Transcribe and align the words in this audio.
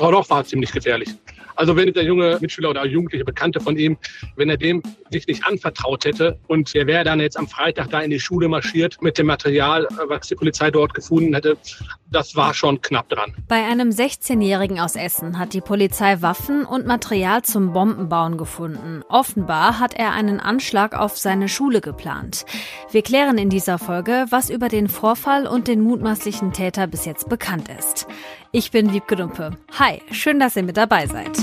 Aber 0.00 0.12
doch 0.12 0.30
war 0.30 0.44
ziemlich 0.44 0.72
gefährlich. 0.72 1.10
Also 1.58 1.74
wenn 1.74 1.92
der 1.92 2.04
junge 2.04 2.38
Mitschüler 2.40 2.70
oder 2.70 2.86
jugendliche 2.86 3.24
Bekannte 3.24 3.58
von 3.58 3.76
ihm, 3.76 3.98
wenn 4.36 4.48
er 4.48 4.56
dem 4.56 4.80
sich 5.10 5.26
nicht 5.26 5.44
anvertraut 5.44 6.04
hätte 6.04 6.38
und 6.46 6.72
er 6.76 6.86
wäre 6.86 7.02
dann 7.02 7.18
jetzt 7.18 7.36
am 7.36 7.48
Freitag 7.48 7.90
da 7.90 7.98
in 8.00 8.10
die 8.10 8.20
Schule 8.20 8.46
marschiert 8.46 9.02
mit 9.02 9.18
dem 9.18 9.26
Material, 9.26 9.88
was 10.06 10.28
die 10.28 10.36
Polizei 10.36 10.70
dort 10.70 10.94
gefunden 10.94 11.34
hätte, 11.34 11.56
das 12.12 12.36
war 12.36 12.54
schon 12.54 12.80
knapp 12.80 13.08
dran. 13.08 13.34
Bei 13.48 13.64
einem 13.64 13.90
16-Jährigen 13.90 14.78
aus 14.78 14.94
Essen 14.94 15.36
hat 15.36 15.52
die 15.52 15.60
Polizei 15.60 16.22
Waffen 16.22 16.64
und 16.64 16.86
Material 16.86 17.42
zum 17.42 17.72
Bombenbauen 17.72 18.38
gefunden. 18.38 19.02
Offenbar 19.08 19.80
hat 19.80 19.94
er 19.94 20.12
einen 20.12 20.38
Anschlag 20.38 20.94
auf 20.96 21.18
seine 21.18 21.48
Schule 21.48 21.80
geplant. 21.80 22.46
Wir 22.92 23.02
klären 23.02 23.36
in 23.36 23.50
dieser 23.50 23.78
Folge, 23.78 24.26
was 24.30 24.48
über 24.48 24.68
den 24.68 24.86
Vorfall 24.86 25.48
und 25.48 25.66
den 25.66 25.80
mutmaßlichen 25.80 26.52
Täter 26.52 26.86
bis 26.86 27.04
jetzt 27.04 27.28
bekannt 27.28 27.68
ist. 27.76 28.06
Ich 28.50 28.70
bin 28.70 28.94
Wiebke 28.94 29.14
Dumpe. 29.14 29.58
Hi, 29.78 30.00
schön, 30.10 30.40
dass 30.40 30.56
ihr 30.56 30.62
mit 30.62 30.78
dabei 30.78 31.06
seid. 31.06 31.36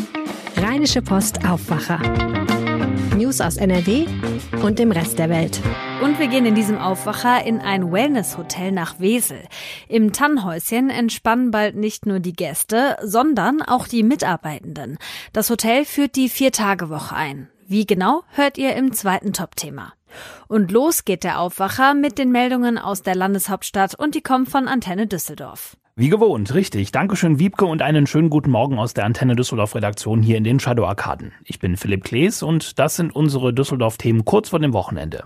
Rheinische 0.57 1.03
Post 1.03 1.47
Aufwacher. 1.47 1.99
News 3.15 3.41
aus 3.41 3.57
NRW 3.57 4.07
und 4.63 4.79
dem 4.79 4.91
Rest 4.91 5.19
der 5.19 5.29
Welt. 5.29 5.61
Und 6.01 6.17
wir 6.17 6.27
gehen 6.27 6.47
in 6.47 6.55
diesem 6.55 6.79
Aufwacher 6.79 7.45
in 7.45 7.59
ein 7.59 7.91
Wellness-Hotel 7.91 8.71
nach 8.71 8.99
Wesel. 8.99 9.37
Im 9.87 10.13
Tannhäuschen 10.13 10.89
entspannen 10.89 11.51
bald 11.51 11.75
nicht 11.75 12.07
nur 12.07 12.19
die 12.19 12.33
Gäste, 12.33 12.97
sondern 13.03 13.61
auch 13.61 13.87
die 13.87 14.01
Mitarbeitenden. 14.01 14.97
Das 15.31 15.51
Hotel 15.51 15.85
führt 15.85 16.15
die 16.15 16.27
Vier-Tage-Woche 16.27 17.15
ein. 17.15 17.49
Wie 17.67 17.85
genau, 17.85 18.23
hört 18.31 18.57
ihr 18.57 18.75
im 18.75 18.93
zweiten 18.93 19.31
Top-Thema. 19.31 19.93
Und 20.47 20.71
los 20.71 21.05
geht 21.05 21.23
der 21.23 21.39
Aufwacher 21.39 21.93
mit 21.93 22.17
den 22.17 22.31
Meldungen 22.31 22.79
aus 22.79 23.03
der 23.03 23.15
Landeshauptstadt 23.15 23.93
und 23.93 24.15
die 24.15 24.21
kommen 24.21 24.47
von 24.47 24.67
Antenne 24.67 25.05
Düsseldorf. 25.05 25.77
Wie 25.97 26.09
gewohnt, 26.09 26.53
richtig. 26.53 26.91
Dankeschön, 26.91 27.39
Wiebke, 27.39 27.65
und 27.65 27.81
einen 27.81 28.05
schönen 28.05 28.29
guten 28.29 28.51
Morgen 28.51 28.79
aus 28.79 28.93
der 28.93 29.05
Antenne 29.05 29.33
Düsseldorf 29.33 29.75
Redaktion 29.75 30.21
hier 30.21 30.37
in 30.37 30.43
den 30.43 30.59
Shadow 30.59 30.83
Arkaden. 30.85 31.31
Ich 31.45 31.59
bin 31.59 31.77
Philipp 31.77 32.03
Klees 32.03 32.43
und 32.43 32.79
das 32.79 32.97
sind 32.97 33.15
unsere 33.15 33.53
Düsseldorf-Themen 33.53 34.25
kurz 34.25 34.49
vor 34.49 34.59
dem 34.59 34.73
Wochenende. 34.73 35.23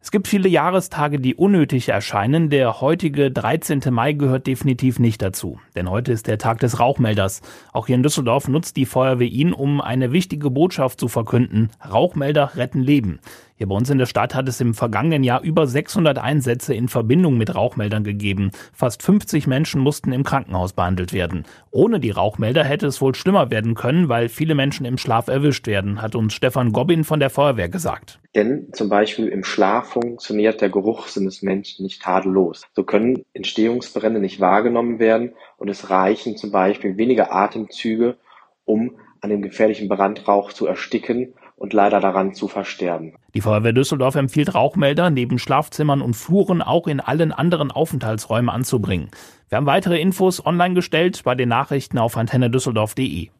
Es 0.00 0.10
gibt 0.10 0.26
viele 0.26 0.48
Jahrestage, 0.48 1.20
die 1.20 1.36
unnötig 1.36 1.88
erscheinen. 1.88 2.50
Der 2.50 2.80
heutige 2.80 3.30
13. 3.30 3.80
Mai 3.90 4.14
gehört 4.14 4.48
definitiv 4.48 4.98
nicht 4.98 5.22
dazu. 5.22 5.60
Denn 5.76 5.88
heute 5.88 6.10
ist 6.10 6.26
der 6.26 6.38
Tag 6.38 6.58
des 6.58 6.80
Rauchmelders. 6.80 7.40
Auch 7.72 7.86
hier 7.86 7.94
in 7.94 8.02
Düsseldorf 8.02 8.48
nutzt 8.48 8.76
die 8.76 8.86
Feuerwehr 8.86 9.28
ihn, 9.28 9.52
um 9.52 9.80
eine 9.80 10.10
wichtige 10.10 10.50
Botschaft 10.50 10.98
zu 10.98 11.06
verkünden. 11.06 11.70
Rauchmelder 11.88 12.56
retten 12.56 12.80
Leben. 12.80 13.20
Hier 13.62 13.68
bei 13.68 13.76
uns 13.76 13.90
in 13.90 13.98
der 13.98 14.06
Stadt 14.06 14.34
hat 14.34 14.48
es 14.48 14.60
im 14.60 14.74
vergangenen 14.74 15.22
Jahr 15.22 15.40
über 15.40 15.68
600 15.68 16.18
Einsätze 16.18 16.74
in 16.74 16.88
Verbindung 16.88 17.38
mit 17.38 17.54
Rauchmeldern 17.54 18.02
gegeben. 18.02 18.50
Fast 18.72 19.04
50 19.04 19.46
Menschen 19.46 19.80
mussten 19.80 20.10
im 20.10 20.24
Krankenhaus 20.24 20.72
behandelt 20.72 21.12
werden. 21.12 21.44
Ohne 21.70 22.00
die 22.00 22.10
Rauchmelder 22.10 22.64
hätte 22.64 22.88
es 22.88 23.00
wohl 23.00 23.14
schlimmer 23.14 23.52
werden 23.52 23.76
können, 23.76 24.08
weil 24.08 24.28
viele 24.28 24.56
Menschen 24.56 24.84
im 24.84 24.98
Schlaf 24.98 25.28
erwischt 25.28 25.68
werden, 25.68 26.02
hat 26.02 26.16
uns 26.16 26.34
Stefan 26.34 26.72
Gobbin 26.72 27.04
von 27.04 27.20
der 27.20 27.30
Feuerwehr 27.30 27.68
gesagt. 27.68 28.18
Denn 28.34 28.66
zum 28.72 28.88
Beispiel 28.88 29.28
im 29.28 29.44
Schlaf 29.44 29.90
funktioniert 29.90 30.60
der 30.60 30.70
Geruchssinn 30.70 31.26
des 31.26 31.42
Menschen 31.42 31.84
nicht 31.84 32.02
tadellos. 32.02 32.64
So 32.74 32.82
können 32.82 33.24
Entstehungsbrände 33.32 34.18
nicht 34.18 34.40
wahrgenommen 34.40 34.98
werden 34.98 35.34
und 35.56 35.68
es 35.68 35.88
reichen 35.88 36.36
zum 36.36 36.50
Beispiel 36.50 36.96
wenige 36.96 37.30
Atemzüge, 37.30 38.16
um 38.64 38.96
an 39.20 39.30
dem 39.30 39.40
gefährlichen 39.40 39.88
Brandrauch 39.88 40.52
zu 40.52 40.66
ersticken 40.66 41.34
und 41.62 41.72
leider 41.72 42.00
daran 42.00 42.34
zu 42.34 42.48
versterben. 42.48 43.14
Die 43.34 43.40
Feuerwehr 43.40 43.72
Düsseldorf 43.72 44.16
empfiehlt 44.16 44.52
Rauchmelder 44.52 45.10
neben 45.10 45.38
Schlafzimmern 45.38 46.02
und 46.02 46.14
Fluren 46.14 46.60
auch 46.60 46.88
in 46.88 46.98
allen 46.98 47.30
anderen 47.30 47.70
Aufenthaltsräumen 47.70 48.50
anzubringen. 48.50 49.10
Wir 49.48 49.58
haben 49.58 49.66
weitere 49.66 50.00
Infos 50.00 50.44
online 50.44 50.74
gestellt 50.74 51.22
bei 51.22 51.36
den 51.36 51.48
Nachrichten 51.48 51.98
auf 51.98 52.16
antennedüsseldorf.de. 52.16 53.30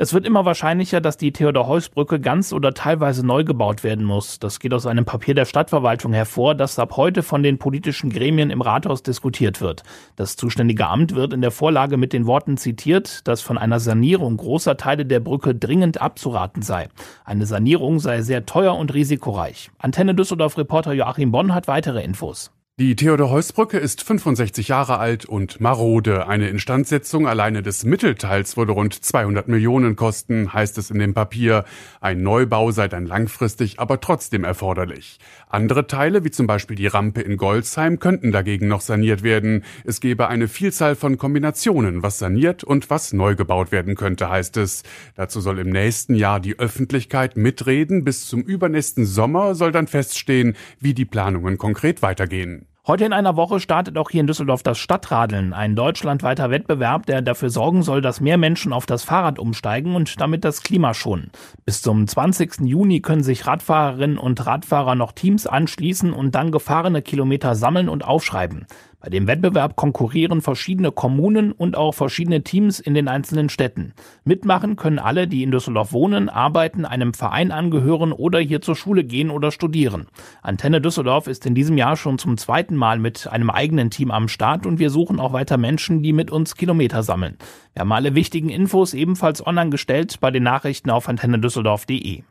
Es 0.00 0.14
wird 0.14 0.26
immer 0.26 0.44
wahrscheinlicher, 0.44 1.00
dass 1.00 1.16
die 1.16 1.32
Theodor-Heuss-Brücke 1.32 2.20
ganz 2.20 2.52
oder 2.52 2.72
teilweise 2.72 3.26
neu 3.26 3.42
gebaut 3.42 3.82
werden 3.82 4.04
muss. 4.04 4.38
Das 4.38 4.60
geht 4.60 4.72
aus 4.72 4.86
einem 4.86 5.04
Papier 5.04 5.34
der 5.34 5.44
Stadtverwaltung 5.44 6.12
hervor, 6.12 6.54
das 6.54 6.78
ab 6.78 6.96
heute 6.96 7.24
von 7.24 7.42
den 7.42 7.58
politischen 7.58 8.08
Gremien 8.08 8.50
im 8.50 8.60
Rathaus 8.60 9.02
diskutiert 9.02 9.60
wird. 9.60 9.82
Das 10.14 10.36
zuständige 10.36 10.86
Amt 10.86 11.16
wird 11.16 11.32
in 11.32 11.40
der 11.40 11.50
Vorlage 11.50 11.96
mit 11.96 12.12
den 12.12 12.26
Worten 12.26 12.56
zitiert, 12.58 13.26
dass 13.26 13.40
von 13.40 13.58
einer 13.58 13.80
Sanierung 13.80 14.36
großer 14.36 14.76
Teile 14.76 15.04
der 15.04 15.18
Brücke 15.18 15.56
dringend 15.56 16.00
abzuraten 16.00 16.62
sei. 16.62 16.90
Eine 17.24 17.46
Sanierung 17.46 17.98
sei 17.98 18.22
sehr 18.22 18.46
teuer 18.46 18.76
und 18.76 18.94
risikoreich. 18.94 19.72
Antenne 19.78 20.14
Düsseldorf-Reporter 20.14 20.92
Joachim 20.92 21.32
Bonn 21.32 21.52
hat 21.52 21.66
weitere 21.66 22.04
Infos. 22.04 22.52
Die 22.80 22.94
Theodor-Heuss-Brücke 22.94 23.76
ist 23.76 24.04
65 24.04 24.68
Jahre 24.68 25.00
alt 25.00 25.24
und 25.24 25.60
marode. 25.60 26.28
Eine 26.28 26.48
Instandsetzung 26.48 27.26
alleine 27.26 27.60
des 27.60 27.84
Mittelteils 27.84 28.56
würde 28.56 28.70
rund 28.70 28.94
200 28.94 29.48
Millionen 29.48 29.96
kosten, 29.96 30.52
heißt 30.52 30.78
es 30.78 30.92
in 30.92 31.00
dem 31.00 31.12
Papier. 31.12 31.64
Ein 32.00 32.22
Neubau 32.22 32.70
sei 32.70 32.86
dann 32.86 33.04
langfristig, 33.04 33.80
aber 33.80 34.00
trotzdem 34.00 34.44
erforderlich. 34.44 35.18
Andere 35.48 35.88
Teile, 35.88 36.22
wie 36.22 36.30
zum 36.30 36.46
Beispiel 36.46 36.76
die 36.76 36.86
Rampe 36.86 37.20
in 37.20 37.36
Goldsheim, 37.36 37.98
könnten 37.98 38.30
dagegen 38.30 38.68
noch 38.68 38.80
saniert 38.80 39.24
werden. 39.24 39.64
Es 39.82 39.98
gäbe 39.98 40.28
eine 40.28 40.46
Vielzahl 40.46 40.94
von 40.94 41.18
Kombinationen, 41.18 42.04
was 42.04 42.20
saniert 42.20 42.62
und 42.62 42.90
was 42.90 43.12
neu 43.12 43.34
gebaut 43.34 43.72
werden 43.72 43.96
könnte, 43.96 44.30
heißt 44.30 44.56
es. 44.56 44.84
Dazu 45.16 45.40
soll 45.40 45.58
im 45.58 45.70
nächsten 45.70 46.14
Jahr 46.14 46.38
die 46.38 46.60
Öffentlichkeit 46.60 47.36
mitreden. 47.36 48.04
Bis 48.04 48.28
zum 48.28 48.42
übernächsten 48.42 49.04
Sommer 49.04 49.56
soll 49.56 49.72
dann 49.72 49.88
feststehen, 49.88 50.54
wie 50.78 50.94
die 50.94 51.06
Planungen 51.06 51.58
konkret 51.58 52.02
weitergehen. 52.02 52.67
Heute 52.88 53.04
in 53.04 53.12
einer 53.12 53.36
Woche 53.36 53.60
startet 53.60 53.98
auch 53.98 54.08
hier 54.08 54.22
in 54.22 54.26
Düsseldorf 54.26 54.62
das 54.62 54.78
Stadtradeln, 54.78 55.52
ein 55.52 55.76
deutschlandweiter 55.76 56.48
Wettbewerb, 56.48 57.04
der 57.04 57.20
dafür 57.20 57.50
sorgen 57.50 57.82
soll, 57.82 58.00
dass 58.00 58.22
mehr 58.22 58.38
Menschen 58.38 58.72
auf 58.72 58.86
das 58.86 59.04
Fahrrad 59.04 59.38
umsteigen 59.38 59.94
und 59.94 60.18
damit 60.22 60.42
das 60.42 60.62
Klima 60.62 60.94
schonen. 60.94 61.30
Bis 61.66 61.82
zum 61.82 62.06
20. 62.06 62.60
Juni 62.62 63.02
können 63.02 63.22
sich 63.22 63.46
Radfahrerinnen 63.46 64.16
und 64.16 64.46
Radfahrer 64.46 64.94
noch 64.94 65.12
Teams 65.12 65.46
anschließen 65.46 66.14
und 66.14 66.34
dann 66.34 66.50
gefahrene 66.50 67.02
Kilometer 67.02 67.56
sammeln 67.56 67.90
und 67.90 68.06
aufschreiben. 68.06 68.66
Bei 69.00 69.10
dem 69.10 69.28
Wettbewerb 69.28 69.76
konkurrieren 69.76 70.42
verschiedene 70.42 70.90
Kommunen 70.90 71.52
und 71.52 71.76
auch 71.76 71.92
verschiedene 71.92 72.42
Teams 72.42 72.80
in 72.80 72.94
den 72.94 73.06
einzelnen 73.06 73.48
Städten. 73.48 73.92
Mitmachen 74.24 74.74
können 74.74 74.98
alle, 74.98 75.28
die 75.28 75.44
in 75.44 75.52
Düsseldorf 75.52 75.92
wohnen, 75.92 76.28
arbeiten, 76.28 76.84
einem 76.84 77.14
Verein 77.14 77.52
angehören 77.52 78.10
oder 78.12 78.40
hier 78.40 78.60
zur 78.60 78.74
Schule 78.74 79.04
gehen 79.04 79.30
oder 79.30 79.52
studieren. 79.52 80.08
Antenne 80.42 80.80
Düsseldorf 80.80 81.28
ist 81.28 81.46
in 81.46 81.54
diesem 81.54 81.78
Jahr 81.78 81.96
schon 81.96 82.18
zum 82.18 82.36
zweiten 82.38 82.74
Mal 82.74 82.98
mit 82.98 83.28
einem 83.28 83.50
eigenen 83.50 83.90
Team 83.90 84.10
am 84.10 84.26
Start 84.26 84.66
und 84.66 84.80
wir 84.80 84.90
suchen 84.90 85.20
auch 85.20 85.32
weiter 85.32 85.58
Menschen, 85.58 86.02
die 86.02 86.12
mit 86.12 86.32
uns 86.32 86.56
Kilometer 86.56 87.04
sammeln. 87.04 87.36
Wir 87.74 87.80
haben 87.82 87.92
alle 87.92 88.16
wichtigen 88.16 88.48
Infos 88.48 88.94
ebenfalls 88.94 89.46
online 89.46 89.70
gestellt 89.70 90.18
bei 90.20 90.32
den 90.32 90.42
Nachrichten 90.42 90.90
auf 90.90 91.08
antennedüsseldorf.de. 91.08 92.24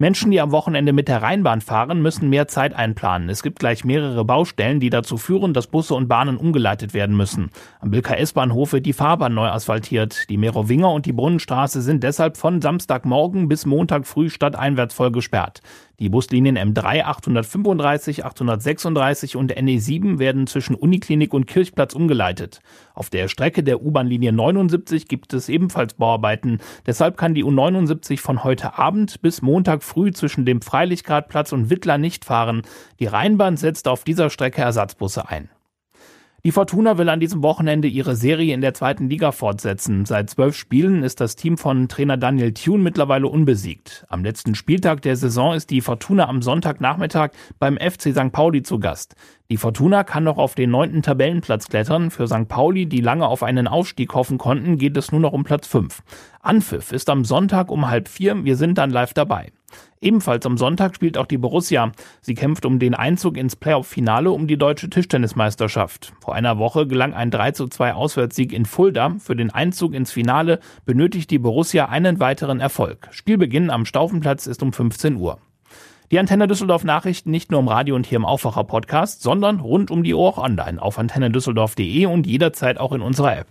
Menschen, 0.00 0.30
die 0.30 0.40
am 0.40 0.52
Wochenende 0.52 0.92
mit 0.92 1.08
der 1.08 1.22
Rheinbahn 1.22 1.60
fahren, 1.60 2.00
müssen 2.00 2.30
mehr 2.30 2.46
Zeit 2.46 2.72
einplanen. 2.72 3.28
Es 3.28 3.42
gibt 3.42 3.58
gleich 3.58 3.84
mehrere 3.84 4.24
Baustellen, 4.24 4.78
die 4.78 4.90
dazu 4.90 5.16
führen, 5.16 5.54
dass 5.54 5.66
Busse 5.66 5.96
und 5.96 6.06
Bahnen 6.06 6.36
umgeleitet 6.36 6.94
werden 6.94 7.16
müssen. 7.16 7.50
Am 7.80 7.90
Bilker 7.90 8.16
S-Bahnhof 8.16 8.72
wird 8.74 8.86
die 8.86 8.92
Fahrbahn 8.92 9.34
neu 9.34 9.48
asphaltiert. 9.48 10.30
Die 10.30 10.36
Merowinger 10.36 10.92
und 10.92 11.04
die 11.04 11.12
Brunnenstraße 11.12 11.82
sind 11.82 12.04
deshalb 12.04 12.36
von 12.36 12.62
Samstagmorgen 12.62 13.48
bis 13.48 13.66
Montag 13.66 14.06
früh 14.06 14.30
stadteinwärts 14.30 14.94
voll 14.94 15.10
gesperrt. 15.10 15.62
Die 16.00 16.10
Buslinien 16.10 16.56
M3 16.56 17.02
835, 17.02 18.24
836 18.24 19.34
und 19.34 19.52
NE7 19.52 20.20
werden 20.20 20.46
zwischen 20.46 20.76
Uniklinik 20.76 21.34
und 21.34 21.48
Kirchplatz 21.48 21.92
umgeleitet. 21.92 22.60
Auf 22.94 23.10
der 23.10 23.26
Strecke 23.26 23.64
der 23.64 23.82
U-Bahn-Linie 23.82 24.32
79 24.32 25.08
gibt 25.08 25.34
es 25.34 25.48
ebenfalls 25.48 25.94
Bauarbeiten. 25.94 26.60
Deshalb 26.86 27.16
kann 27.16 27.34
die 27.34 27.44
U79 27.44 28.20
von 28.20 28.44
heute 28.44 28.78
Abend 28.78 29.20
bis 29.22 29.42
Montag 29.42 29.82
früh 29.88 30.12
zwischen 30.12 30.44
dem 30.44 30.62
Freilichtgradplatz 30.62 31.52
und 31.52 31.70
Wittler 31.70 31.98
nicht 31.98 32.24
fahren. 32.24 32.62
Die 33.00 33.06
Rheinbahn 33.06 33.56
setzt 33.56 33.88
auf 33.88 34.04
dieser 34.04 34.30
Strecke 34.30 34.60
Ersatzbusse 34.60 35.28
ein. 35.28 35.48
Die 36.44 36.52
Fortuna 36.52 36.98
will 36.98 37.08
an 37.08 37.18
diesem 37.18 37.42
Wochenende 37.42 37.88
ihre 37.88 38.14
Serie 38.14 38.54
in 38.54 38.60
der 38.60 38.72
zweiten 38.72 39.08
Liga 39.08 39.32
fortsetzen. 39.32 40.06
Seit 40.06 40.30
zwölf 40.30 40.56
Spielen 40.56 41.02
ist 41.02 41.20
das 41.20 41.34
Team 41.34 41.58
von 41.58 41.88
Trainer 41.88 42.16
Daniel 42.16 42.54
Thune 42.54 42.82
mittlerweile 42.82 43.26
unbesiegt. 43.26 44.06
Am 44.08 44.22
letzten 44.22 44.54
Spieltag 44.54 45.02
der 45.02 45.16
Saison 45.16 45.54
ist 45.54 45.70
die 45.70 45.80
Fortuna 45.80 46.28
am 46.28 46.40
Sonntagnachmittag 46.40 47.30
beim 47.58 47.76
FC 47.76 48.12
St. 48.12 48.30
Pauli 48.30 48.62
zu 48.62 48.78
Gast. 48.78 49.16
Die 49.50 49.56
Fortuna 49.56 50.04
kann 50.04 50.24
noch 50.24 50.36
auf 50.36 50.54
den 50.54 50.70
neunten 50.70 51.00
Tabellenplatz 51.00 51.68
klettern. 51.68 52.10
Für 52.10 52.28
St. 52.28 52.48
Pauli, 52.48 52.84
die 52.84 53.00
lange 53.00 53.26
auf 53.26 53.42
einen 53.42 53.66
Aufstieg 53.66 54.12
hoffen 54.12 54.36
konnten, 54.36 54.76
geht 54.76 54.94
es 54.98 55.10
nur 55.10 55.22
noch 55.22 55.32
um 55.32 55.42
Platz 55.42 55.66
fünf. 55.66 56.02
Anpfiff 56.42 56.92
ist 56.92 57.08
am 57.08 57.24
Sonntag 57.24 57.70
um 57.70 57.88
halb 57.88 58.08
vier. 58.08 58.44
Wir 58.44 58.56
sind 58.56 58.76
dann 58.76 58.90
live 58.90 59.14
dabei. 59.14 59.50
Ebenfalls 60.02 60.44
am 60.44 60.58
Sonntag 60.58 60.94
spielt 60.94 61.16
auch 61.16 61.24
die 61.24 61.38
Borussia. 61.38 61.92
Sie 62.20 62.34
kämpft 62.34 62.66
um 62.66 62.78
den 62.78 62.94
Einzug 62.94 63.38
ins 63.38 63.56
Playoff-Finale 63.56 64.30
um 64.30 64.48
die 64.48 64.58
deutsche 64.58 64.90
Tischtennismeisterschaft. 64.90 66.12
Vor 66.20 66.34
einer 66.34 66.58
Woche 66.58 66.86
gelang 66.86 67.14
ein 67.14 67.30
3 67.30 67.52
zu 67.52 67.68
2 67.68 67.94
Auswärtssieg 67.94 68.52
in 68.52 68.66
Fulda. 68.66 69.14
Für 69.18 69.34
den 69.34 69.50
Einzug 69.50 69.94
ins 69.94 70.12
Finale 70.12 70.60
benötigt 70.84 71.30
die 71.30 71.38
Borussia 71.38 71.86
einen 71.86 72.20
weiteren 72.20 72.60
Erfolg. 72.60 73.08
Spielbeginn 73.12 73.70
am 73.70 73.86
Staufenplatz 73.86 74.46
ist 74.46 74.62
um 74.62 74.74
15 74.74 75.16
Uhr. 75.16 75.38
Die 76.10 76.18
Antenne 76.18 76.48
Düsseldorf 76.48 76.84
Nachrichten 76.84 77.30
nicht 77.30 77.50
nur 77.50 77.60
im 77.60 77.68
Radio 77.68 77.94
und 77.94 78.06
hier 78.06 78.16
im 78.16 78.24
Aufwacher 78.24 78.64
Podcast, 78.64 79.20
sondern 79.20 79.60
rund 79.60 79.90
um 79.90 80.02
die 80.02 80.14
Uhr 80.14 80.26
auch 80.26 80.38
online 80.38 80.80
auf 80.80 80.98
antennedüsseldorf.de 80.98 82.06
und 82.06 82.26
jederzeit 82.26 82.78
auch 82.78 82.92
in 82.92 83.02
unserer 83.02 83.36
App. 83.36 83.48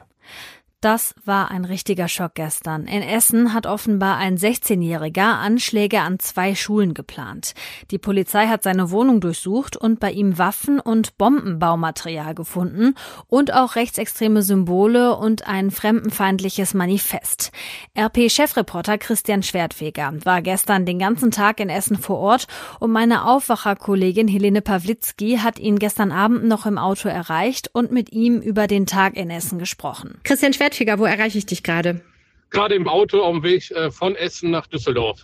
Das 0.80 1.16
war 1.26 1.50
ein 1.50 1.66
richtiger 1.66 2.08
Schock 2.08 2.36
gestern. 2.36 2.86
In 2.86 3.02
Essen 3.02 3.52
hat 3.52 3.66
offenbar 3.66 4.18
ein 4.18 4.38
16-Jähriger 4.38 5.40
Anschläge 5.40 6.02
an 6.02 6.20
zwei 6.20 6.54
Schulen 6.54 6.94
geplant. 6.94 7.56
Die 7.90 7.98
Polizei 7.98 8.46
hat 8.46 8.62
seine 8.62 8.92
Wohnung 8.92 9.20
durchsucht 9.20 9.76
und 9.76 10.00
bei 10.00 10.12
ihm 10.12 10.38
Waffen 10.38 10.80
und 10.80 11.18
Bombenbaumaterial 11.18 12.36
gefunden 12.36 12.94
und 13.26 13.56
auch 13.56 13.76
rechtsextreme 13.76 14.44
Symbole 14.44 15.16
und 15.16 15.48
ein 15.48 15.72
fremdenfeindliches 15.72 16.76
Manifest. 16.76 17.52
RP-Chefreporter 17.98 19.00
Christian 19.00 19.42
Schwertfeger 19.42 20.14
war 20.26 20.44
gestern 20.44 20.86
den 20.86 21.00
ganzen 21.00 21.32
Tag 21.32 21.60
in 21.60 21.70
Essen 21.70 21.98
vor 21.98 22.20
Ort 22.20 22.46
und 22.80 22.92
meine 22.92 23.26
Aufwacherkollegin 23.26 24.28
Helene 24.28 24.62
Pawlitzki 24.62 25.40
hat 25.40 25.58
ihn 25.58 25.80
gestern 25.80 26.12
Abend 26.12 26.44
noch 26.44 26.68
im 26.68 26.78
Auto 26.78 27.10
erreicht 27.10 27.72
und 27.74 27.92
mit 27.92 28.12
ihm 28.12 28.42
über 28.42 28.68
den 28.68 28.86
Tag 28.86 29.18
in 29.18 29.32
Essen 29.32 29.58
gesprochen. 29.58 30.20
Christian 30.24 30.54
wo 31.00 31.06
erreiche 31.06 31.38
ich 31.38 31.46
dich 31.46 31.64
gerade? 31.64 32.02
Gerade 32.50 32.76
im 32.76 32.88
Auto 32.88 33.22
auf 33.22 33.34
dem 33.34 33.44
Weg 33.44 33.72
äh, 33.72 33.92
von 33.92 34.16
Essen 34.16 34.52
nach 34.52 34.68
Düsseldorf. 34.68 35.20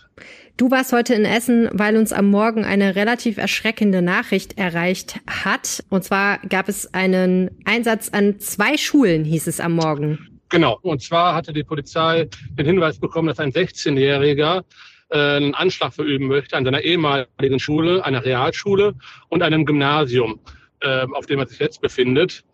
Du 0.56 0.70
warst 0.70 0.92
heute 0.92 1.14
in 1.14 1.24
Essen, 1.24 1.68
weil 1.72 1.96
uns 1.96 2.12
am 2.12 2.30
Morgen 2.30 2.64
eine 2.64 2.94
relativ 2.94 3.38
erschreckende 3.38 4.02
Nachricht 4.02 4.58
erreicht 4.58 5.20
hat. 5.26 5.82
Und 5.90 6.04
zwar 6.04 6.38
gab 6.48 6.68
es 6.68 6.92
einen 6.94 7.50
Einsatz 7.64 8.10
an 8.10 8.38
zwei 8.40 8.76
Schulen, 8.76 9.24
hieß 9.24 9.46
es 9.46 9.58
am 9.58 9.72
Morgen. 9.72 10.40
Genau. 10.50 10.78
Und 10.82 11.02
zwar 11.02 11.34
hatte 11.34 11.52
die 11.52 11.64
Polizei 11.64 12.28
den 12.56 12.66
Hinweis 12.66 13.00
bekommen, 13.00 13.28
dass 13.28 13.40
ein 13.40 13.50
16-Jähriger 13.50 14.62
äh, 15.08 15.18
einen 15.18 15.54
Anschlag 15.54 15.92
verüben 15.92 16.28
möchte 16.28 16.56
an 16.56 16.64
seiner 16.64 16.82
ehemaligen 16.82 17.58
Schule, 17.58 18.04
einer 18.04 18.24
Realschule 18.24 18.94
und 19.28 19.42
einem 19.42 19.64
Gymnasium, 19.64 20.38
äh, 20.80 21.06
auf 21.12 21.26
dem 21.26 21.40
er 21.40 21.48
sich 21.48 21.58
jetzt 21.58 21.80
befindet. 21.80 22.44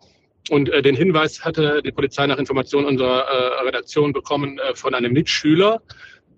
Und 0.49 0.69
äh, 0.69 0.81
den 0.81 0.95
Hinweis 0.95 1.43
hatte 1.43 1.81
die 1.83 1.91
Polizei 1.91 2.25
nach 2.27 2.37
Informationen 2.37 2.87
unserer 2.87 3.25
äh, 3.27 3.63
Redaktion 3.65 4.13
bekommen 4.13 4.59
äh, 4.59 4.75
von 4.75 4.93
einem 4.95 5.13
Mitschüler, 5.13 5.81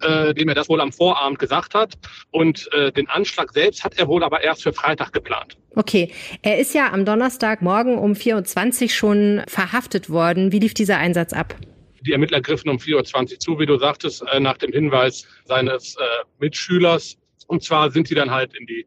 äh, 0.01 0.33
dem 0.33 0.49
er 0.49 0.55
das 0.55 0.69
wohl 0.69 0.81
am 0.81 0.91
Vorabend 0.91 1.39
gesagt 1.39 1.73
hat. 1.73 1.93
Und 2.31 2.71
äh, 2.73 2.91
den 2.91 3.07
Anschlag 3.09 3.53
selbst 3.53 3.83
hat 3.83 3.97
er 3.97 4.07
wohl 4.07 4.23
aber 4.23 4.43
erst 4.43 4.63
für 4.63 4.73
Freitag 4.73 5.13
geplant. 5.13 5.57
Okay, 5.75 6.11
er 6.41 6.59
ist 6.59 6.75
ja 6.75 6.91
am 6.91 7.05
Donnerstagmorgen 7.05 7.97
um 7.97 8.13
4.20 8.13 8.83
Uhr 8.83 8.89
schon 8.89 9.43
verhaftet 9.47 10.09
worden. 10.09 10.51
Wie 10.51 10.59
lief 10.59 10.73
dieser 10.73 10.97
Einsatz 10.97 11.33
ab? 11.33 11.55
Die 12.01 12.11
Ermittler 12.11 12.41
griffen 12.41 12.69
um 12.69 12.77
4.20 12.77 13.33
Uhr 13.33 13.39
zu, 13.39 13.59
wie 13.59 13.65
du 13.65 13.77
sagtest, 13.77 14.23
äh, 14.31 14.39
nach 14.39 14.57
dem 14.57 14.71
Hinweis 14.73 15.25
seines 15.45 15.95
äh, 15.95 16.01
Mitschülers. 16.39 17.17
Und 17.47 17.63
zwar 17.63 17.89
sind 17.91 18.07
sie 18.07 18.15
dann 18.15 18.31
halt 18.31 18.53
in 18.55 18.65
die 18.65 18.85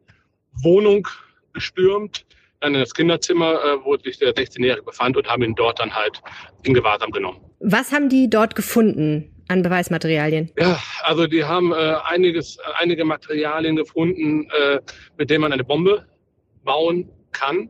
Wohnung 0.61 1.07
gestürmt 1.53 2.25
dann 2.59 2.73
in 2.73 2.79
das 2.79 2.93
Kinderzimmer, 2.93 3.53
äh, 3.53 3.85
wo 3.85 3.97
sich 3.97 4.17
der 4.19 4.33
16-Jährige 4.33 4.83
befand 4.83 5.17
und 5.17 5.27
haben 5.27 5.43
ihn 5.43 5.55
dort 5.55 5.79
dann 5.79 5.93
halt 5.93 6.21
in 6.63 6.73
Gewahrsam 6.73 7.11
genommen. 7.11 7.39
Was 7.59 7.91
haben 7.91 8.09
die 8.09 8.29
dort 8.29 8.55
gefunden? 8.55 9.33
an 9.49 9.61
Beweismaterialien? 9.61 10.51
Ja, 10.59 10.77
also 11.03 11.25
die 11.25 11.43
haben 11.45 11.71
äh, 11.71 11.95
einiges, 12.03 12.57
einige 12.79 13.05
Materialien 13.05 13.77
gefunden, 13.77 14.45
äh, 14.51 14.79
mit 15.17 15.29
denen 15.29 15.41
man 15.41 15.53
eine 15.53 15.63
Bombe 15.63 16.05
bauen 16.65 17.09
kann 17.31 17.69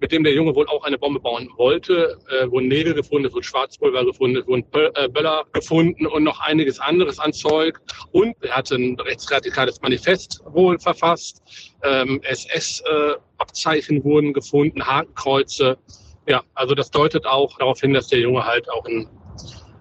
mit 0.00 0.12
dem 0.12 0.24
der 0.24 0.32
Junge 0.32 0.54
wohl 0.54 0.66
auch 0.66 0.82
eine 0.84 0.98
Bombe 0.98 1.20
bauen 1.20 1.48
wollte. 1.56 2.18
Äh, 2.30 2.50
wurden 2.50 2.68
Nägel 2.68 2.94
gefunden, 2.94 3.32
wurden 3.32 3.44
Schwarzpulver 3.44 4.04
gefunden, 4.04 4.42
wurden 4.46 4.64
äh, 4.72 5.08
Böller 5.08 5.44
gefunden 5.52 6.06
und 6.06 6.24
noch 6.24 6.40
einiges 6.40 6.80
anderes 6.80 7.18
an 7.18 7.32
Zeug. 7.32 7.80
Und 8.12 8.34
er 8.40 8.56
hatte 8.56 8.76
ein 8.76 8.98
rechtsradikales 8.98 9.80
Manifest 9.82 10.40
wohl 10.46 10.78
verfasst. 10.78 11.42
Ähm, 11.82 12.20
SS-Abzeichen 12.22 13.98
äh, 13.98 14.04
wurden 14.04 14.32
gefunden, 14.32 14.84
Hakenkreuze. 14.86 15.78
Ja, 16.26 16.42
also 16.54 16.74
das 16.74 16.90
deutet 16.90 17.26
auch 17.26 17.58
darauf 17.58 17.80
hin, 17.80 17.92
dass 17.92 18.08
der 18.08 18.20
Junge 18.20 18.44
halt 18.44 18.70
auch 18.70 18.86
einen, 18.86 19.08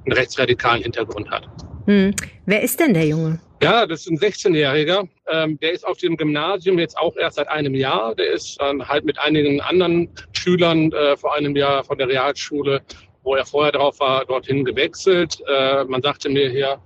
einen 0.06 0.13
rechtsradikalen 0.13 0.83
Hintergrund 0.83 1.30
hat. 1.30 1.48
Hm. 1.86 2.13
Wer 2.45 2.62
ist 2.62 2.80
denn 2.80 2.94
der 2.94 3.06
Junge? 3.06 3.39
Ja, 3.62 3.86
das 3.86 4.02
ist 4.02 4.12
ein 4.12 4.18
16-Jähriger. 4.18 5.08
Ähm, 5.28 5.60
der 5.60 5.74
ist 5.74 5.86
auf 5.86 5.98
dem 5.98 6.16
Gymnasium 6.16 6.80
jetzt 6.80 6.98
auch 6.98 7.18
erst 7.18 7.36
seit 7.36 7.50
einem 7.50 7.76
Jahr. 7.76 8.16
Der 8.16 8.32
ist 8.32 8.60
dann 8.62 8.88
halt 8.88 9.04
mit 9.04 9.20
einigen 9.20 9.60
anderen 9.60 10.10
Schülern 10.32 10.94
äh, 10.94 11.18
vor 11.18 11.36
einem 11.36 11.56
Jahr 11.58 11.84
von 11.84 11.98
der 11.98 12.08
Realschule, 12.08 12.82
wo 13.24 13.36
er 13.36 13.46
vorher 13.46 13.74
drauf 13.74 14.00
war, 14.00 14.24
dorthin 14.26 14.64
gewechselt. 14.64 15.44
Äh, 15.48 15.84
man 15.84 16.02
sagte 16.02 16.30
mir 16.30 16.50
hier, 16.50 16.82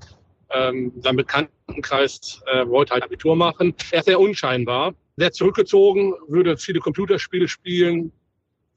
ähm, 0.50 0.92
sein 1.02 1.16
Bekanntenkreis 1.16 2.42
äh, 2.52 2.68
wollte 2.68 2.94
halt 2.94 3.04
Abitur 3.04 3.36
machen. 3.36 3.76
Er 3.92 4.00
ist 4.00 4.06
sehr 4.06 4.20
unscheinbar, 4.20 4.96
sehr 5.18 5.32
zurückgezogen, 5.32 6.16
würde 6.28 6.58
viele 6.58 6.80
Computerspiele 6.80 7.48
spielen, 7.48 8.12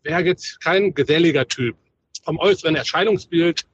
wäre 0.03 0.23
jetzt 0.23 0.63
kein 0.63 0.93
geselliger 0.93 1.49
Typ. 1.49 1.77
Vom 2.25 2.39
äußeren 2.39 2.77
Erscheinungsbild 2.77 3.65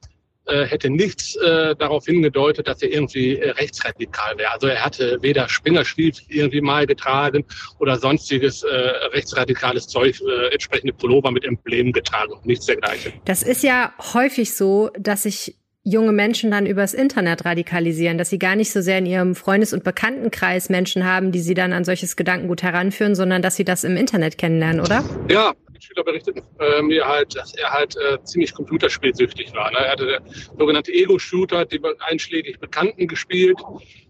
hätte 0.47 0.91
nichts 0.91 1.37
äh, 1.37 1.75
darauf 1.77 2.05
hingedeutet, 2.07 2.67
dass 2.67 2.83
er 2.83 2.91
irgendwie 2.91 3.37
äh, 3.37 3.51
rechtsradikal 3.51 4.37
wäre. 4.39 4.53
Also 4.53 4.67
er 4.67 4.85
hatte 4.85 5.19
weder 5.21 5.49
Springerstiefel 5.49 6.25
irgendwie 6.29 6.61
mal 6.61 6.87
getragen 6.87 7.45
oder 7.79 7.99
sonstiges 7.99 8.63
äh, 8.63 8.75
rechtsradikales 9.13 9.87
Zeug, 9.87 10.21
äh, 10.21 10.53
entsprechende 10.53 10.93
Pullover 10.93 11.31
mit 11.31 11.45
Emblemen 11.45 11.93
getragen, 11.93 12.35
nichts 12.45 12.67
dergleichen. 12.67 13.13
Das 13.25 13.43
ist 13.43 13.63
ja 13.63 13.93
häufig 14.15 14.55
so, 14.55 14.91
dass 14.99 15.23
sich 15.25 15.57
junge 15.85 16.13
Menschen 16.13 16.51
dann 16.51 16.67
übers 16.67 16.95
Internet 16.95 17.45
radikalisieren, 17.45 18.17
dass 18.17 18.31
sie 18.31 18.39
gar 18.39 18.55
nicht 18.55 18.71
so 18.71 18.81
sehr 18.81 18.99
in 18.99 19.07
ihrem 19.07 19.35
Freundes- 19.35 19.73
und 19.73 19.83
Bekanntenkreis 19.83 20.69
Menschen 20.69 21.05
haben, 21.05 21.33
die 21.33 21.41
sie 21.41 21.55
dann 21.55 21.73
an 21.73 21.85
solches 21.85 22.15
Gedankengut 22.17 22.63
heranführen, 22.63 23.15
sondern 23.15 23.43
dass 23.43 23.57
sie 23.57 23.65
das 23.65 23.83
im 23.83 23.97
Internet 23.97 24.39
kennenlernen, 24.39 24.81
oder? 24.81 25.05
Ja, 25.29 25.55
Schüler 25.83 26.05
berichteten 26.05 26.43
äh, 26.61 26.81
mir 26.81 27.07
halt, 27.07 27.35
dass 27.35 27.55
er 27.55 27.71
halt 27.71 27.97
äh, 27.97 28.23
ziemlich 28.23 28.55
computerspielsüchtig 28.55 29.53
war. 29.53 29.71
Ne? 29.73 29.79
Er 29.79 29.93
hatte 29.93 30.23
sogenannte 30.57 30.93
Ego-Shooter, 30.93 31.65
die 31.65 31.81
einschlägig 31.99 32.61
Bekannten 32.61 33.09
gespielt. 33.09 33.59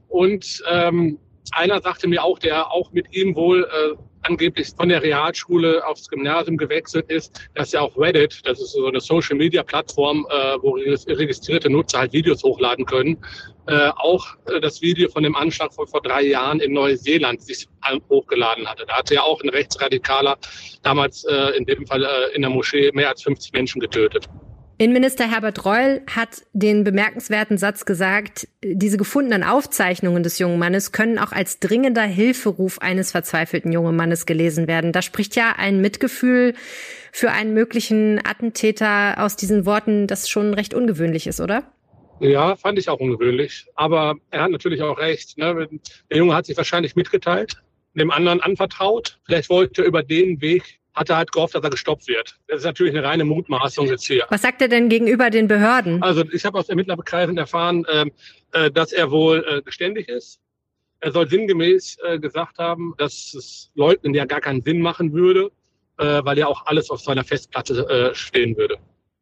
Und 0.09 0.63
ähm, 0.71 1.19
einer 1.53 1.81
sagte 1.81 2.09
mir 2.09 2.23
auch, 2.23 2.39
der 2.39 2.71
auch 2.71 2.93
mit 2.93 3.15
ihm 3.15 3.35
wohl 3.35 3.65
äh, 3.65 3.97
angeblich 4.23 4.69
von 4.77 4.91
der 4.91 5.03
Realschule 5.03 5.85
aufs 5.87 6.09
Gymnasium 6.09 6.57
gewechselt 6.59 7.11
ist, 7.11 7.49
dass 7.55 7.73
ja 7.73 7.81
auch 7.81 7.97
Reddit, 7.97 8.41
das 8.45 8.61
ist 8.61 8.73
so 8.73 8.87
eine 8.87 9.01
Social 9.01 9.37
Media 9.37 9.63
Plattform, 9.63 10.27
äh, 10.31 10.57
wo 10.61 10.73
registrierte 10.73 11.71
Nutzer 11.71 12.01
halt 12.01 12.13
Videos 12.13 12.43
hochladen 12.45 12.85
können, 12.85 13.19
äh, 13.67 13.91
auch 13.97 14.27
äh, 14.47 14.61
das 14.61 14.83
Video 14.83 15.09
von 15.09 15.23
dem 15.23 15.35
Anschlag 15.35 15.73
von 15.73 15.87
vor 15.89 16.03
drei 16.03 16.23
Jahren 16.23 16.61
in 16.61 16.75
Neuseeland 16.75 17.43
sich 17.43 17.67
hochgeladen 18.09 18.67
hatte. 18.69 18.85
Da 18.87 18.99
hatte 18.99 19.15
ja 19.15 19.23
auch 19.23 19.43
ein 19.43 19.49
Rechtsradikaler 19.49 20.39
damals 20.83 21.25
äh, 21.25 21.57
in 21.57 21.65
dem 21.65 21.87
Fall 21.87 22.05
äh, 22.05 22.35
in 22.35 22.43
der 22.43 22.51
Moschee 22.51 22.91
mehr 22.93 23.09
als 23.09 23.23
50 23.23 23.53
Menschen 23.53 23.81
getötet. 23.81 24.29
Innenminister 24.79 25.31
Herbert 25.31 25.65
Reul 25.65 26.03
hat 26.11 26.43
den 26.53 26.83
bemerkenswerten 26.83 27.57
Satz 27.57 27.85
gesagt, 27.85 28.49
diese 28.65 28.97
gefundenen 28.97 29.45
Aufzeichnungen 29.45 30.25
des 30.25 30.41
jungen 30.41 30.59
Mannes 30.59 30.91
können 30.91 31.21
auch 31.21 31.31
als 31.31 31.61
dringender 31.61 32.03
Hilferuf 32.03 32.81
eines 32.81 33.13
verzweifelten 33.13 33.71
jungen 33.71 33.95
Mannes 33.95 34.27
gelesen 34.27 34.67
werden. 34.67 34.91
Da 34.91 35.01
spricht 35.01 35.37
ja 35.37 35.55
ein 35.57 35.81
Mitgefühl 35.81 36.55
für 37.13 37.31
einen 37.31 37.55
möglichen 37.55 38.19
Attentäter 38.27 39.23
aus 39.23 39.37
diesen 39.37 39.67
Worten, 39.67 40.09
das 40.09 40.29
schon 40.29 40.53
recht 40.53 40.75
ungewöhnlich 40.75 41.29
ist, 41.29 41.41
oder? 41.41 41.63
Ja, 42.19 42.57
fand 42.57 42.79
ich 42.79 42.89
auch 42.89 42.99
ungewöhnlich. 42.99 43.67
Aber 43.75 44.17
er 44.31 44.43
hat 44.43 44.51
natürlich 44.51 44.83
auch 44.83 44.99
recht. 44.99 45.39
Ne? 45.39 45.69
Der 46.11 46.19
Junge 46.19 46.35
hat 46.35 46.47
sich 46.47 46.57
wahrscheinlich 46.57 46.97
mitgeteilt, 46.97 47.63
dem 48.01 48.11
anderen 48.11 48.41
anvertraut. 48.41 49.19
Vielleicht 49.25 49.51
wollte 49.51 49.83
er 49.83 49.89
über 49.89 50.03
den 50.03 50.41
Weg 50.41 50.81
hat 50.95 51.11
er 51.11 51.17
halt 51.17 51.33
gehofft, 51.33 51.55
dass 51.55 51.65
er 51.65 51.71
gestoppt 51.71 52.07
wird. 52.09 52.39
Das 52.49 52.59
ist 52.59 52.65
natürlich 52.65 52.95
eine 52.95 53.07
reine 53.07 53.25
Mutmaßung 53.25 53.87
jetzt 53.87 54.07
hier. 54.07 54.27
Was 54.29 54.43
sagt 54.43 54.61
er 54.61 54.69
denn 54.69 54.89
gegenüber 54.89 55.31
den 55.31 55.49
Behörden? 55.49 56.03
Also 56.03 56.25
ich 56.33 56.45
habe 56.45 56.59
aus 56.59 56.69
Ermittlerkreisen 56.69 57.39
erfahren, 57.39 57.87
ähm, 57.91 58.13
äh, 58.53 58.71
dass 58.71 58.93
er 58.93 59.11
wohl 59.11 59.45
äh, 59.49 59.63
geständig 59.63 60.09
ist. 60.09 60.41
Er 61.01 61.13
soll 61.13 61.29
sinngemäß 61.29 61.97
äh, 62.05 62.19
gesagt 62.19 62.59
haben, 62.59 62.95
dass 62.99 63.35
es 63.35 63.71
Leugnen 63.75 64.15
ja 64.15 64.25
gar 64.25 64.41
keinen 64.41 64.63
Sinn 64.63 64.81
machen 64.81 65.13
würde, 65.13 65.51
weil 65.99 66.39
ja 66.39 66.49
auch 66.49 66.67
alles 66.67 66.91
auf 66.91 67.01
seiner 67.01 67.23
Festplatte 67.23 68.13
stehen 68.15 68.57
würde. 68.57 68.77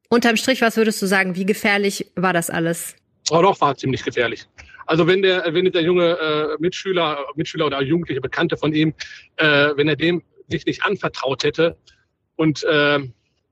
Unterm 0.09 0.37
Strich, 0.37 0.63
was 0.63 0.77
würdest 0.77 1.03
du 1.03 1.07
sagen? 1.07 1.35
Wie 1.35 1.45
gefährlich 1.45 2.07
war 2.15 2.33
das 2.33 2.49
alles? 2.49 2.97
Oh, 3.31 3.43
doch, 3.43 3.61
war 3.61 3.77
ziemlich 3.77 4.03
gefährlich. 4.03 4.47
Also 4.87 5.07
wenn 5.07 5.23
der, 5.23 5.53
wenn 5.53 5.71
der 5.71 5.83
junge 5.83 6.19
äh, 6.19 6.57
Mitschüler, 6.59 7.27
Mitschüler 7.35 7.67
oder 7.67 7.83
jugendliche 7.83 8.21
Bekannte 8.21 8.57
von 8.57 8.73
ihm, 8.73 8.95
äh, 9.37 9.71
wenn 9.77 9.89
er 9.89 9.97
dem 9.97 10.23
sich 10.49 10.67
nicht 10.67 10.85
anvertraut 10.85 11.45
hätte. 11.45 11.77
Und 12.37 12.65
äh, 12.65 13.01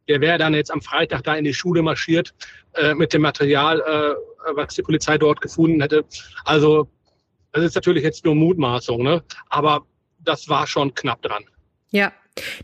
der 0.08 0.20
wäre 0.20 0.38
dann 0.38 0.54
jetzt 0.54 0.70
am 0.70 0.80
Freitag 0.80 1.22
da 1.24 1.34
in 1.34 1.44
die 1.44 1.54
Schule 1.54 1.82
marschiert 1.82 2.34
äh, 2.74 2.94
mit 2.94 3.12
dem 3.12 3.22
Material, 3.22 3.80
äh, 3.80 4.54
was 4.54 4.74
die 4.74 4.82
Polizei 4.82 5.18
dort 5.18 5.40
gefunden 5.40 5.80
hätte. 5.80 6.04
Also 6.44 6.88
das 7.52 7.64
ist 7.64 7.74
natürlich 7.74 8.04
jetzt 8.04 8.24
nur 8.24 8.34
Mutmaßung, 8.34 9.02
ne? 9.02 9.22
aber 9.48 9.86
das 10.20 10.48
war 10.48 10.66
schon 10.66 10.94
knapp 10.94 11.22
dran. 11.22 11.44
Ja, 11.90 12.12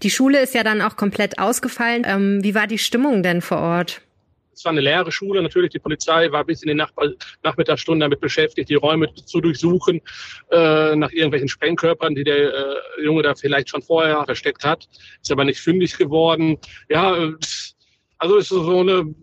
die 0.03 0.11
Schule 0.11 0.41
ist 0.41 0.55
ja 0.55 0.63
dann 0.63 0.83
auch 0.83 0.97
komplett 0.97 1.39
ausgefallen. 1.39 2.05
Ähm, 2.07 2.43
wie 2.43 2.55
war 2.55 2.67
die 2.67 2.79
Stimmung 2.79 3.23
denn 3.23 3.41
vor 3.41 3.59
Ort? 3.59 4.03
Es 4.55 4.65
war 4.65 4.73
eine 4.73 4.81
leere 4.81 5.11
Schule 5.11 5.43
natürlich. 5.43 5.71
Die 5.71 5.79
Polizei 5.79 6.31
war 6.31 6.45
bis 6.45 6.63
in 6.63 6.69
die 6.69 6.75
Nach 6.75 6.93
Nachmittagsstunden 7.43 8.01
damit 8.01 8.21
beschäftigt, 8.21 8.69
die 8.69 8.75
Räume 8.75 9.13
zu 9.15 9.41
durchsuchen 9.41 10.01
äh, 10.51 10.97
nach 10.97 11.11
irgendwelchen 11.11 11.49
Sprengkörpern, 11.49 12.15
die 12.15 12.25
der 12.25 12.55
äh, 12.55 13.03
Junge 13.03 13.23
da 13.23 13.35
vielleicht 13.35 13.69
schon 13.69 13.83
vorher 13.83 14.25
versteckt 14.25 14.65
hat. 14.65 14.89
Ist 15.21 15.33
aber 15.33 15.45
nicht 15.45 15.61
fündig 15.61 15.97
geworden. 15.97 16.59
Ja, 16.89 17.33
also 18.19 18.37
ist 18.37 18.49
so 18.49 18.81
eine 18.81 19.15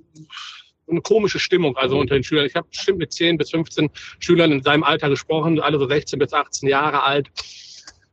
eine 0.91 1.01
komische 1.01 1.39
Stimmung 1.39 1.77
also 1.77 1.97
unter 1.97 2.15
den 2.15 2.23
Schülern. 2.23 2.45
Ich 2.45 2.55
habe 2.55 2.67
bestimmt 2.67 2.99
mit 2.99 3.13
10 3.13 3.37
bis 3.37 3.51
15 3.51 3.89
Schülern 4.19 4.51
in 4.51 4.61
seinem 4.61 4.83
Alter 4.83 5.09
gesprochen, 5.09 5.59
alle 5.59 5.79
so 5.79 5.87
16 5.87 6.19
bis 6.19 6.33
18 6.33 6.67
Jahre 6.67 7.03
alt. 7.03 7.29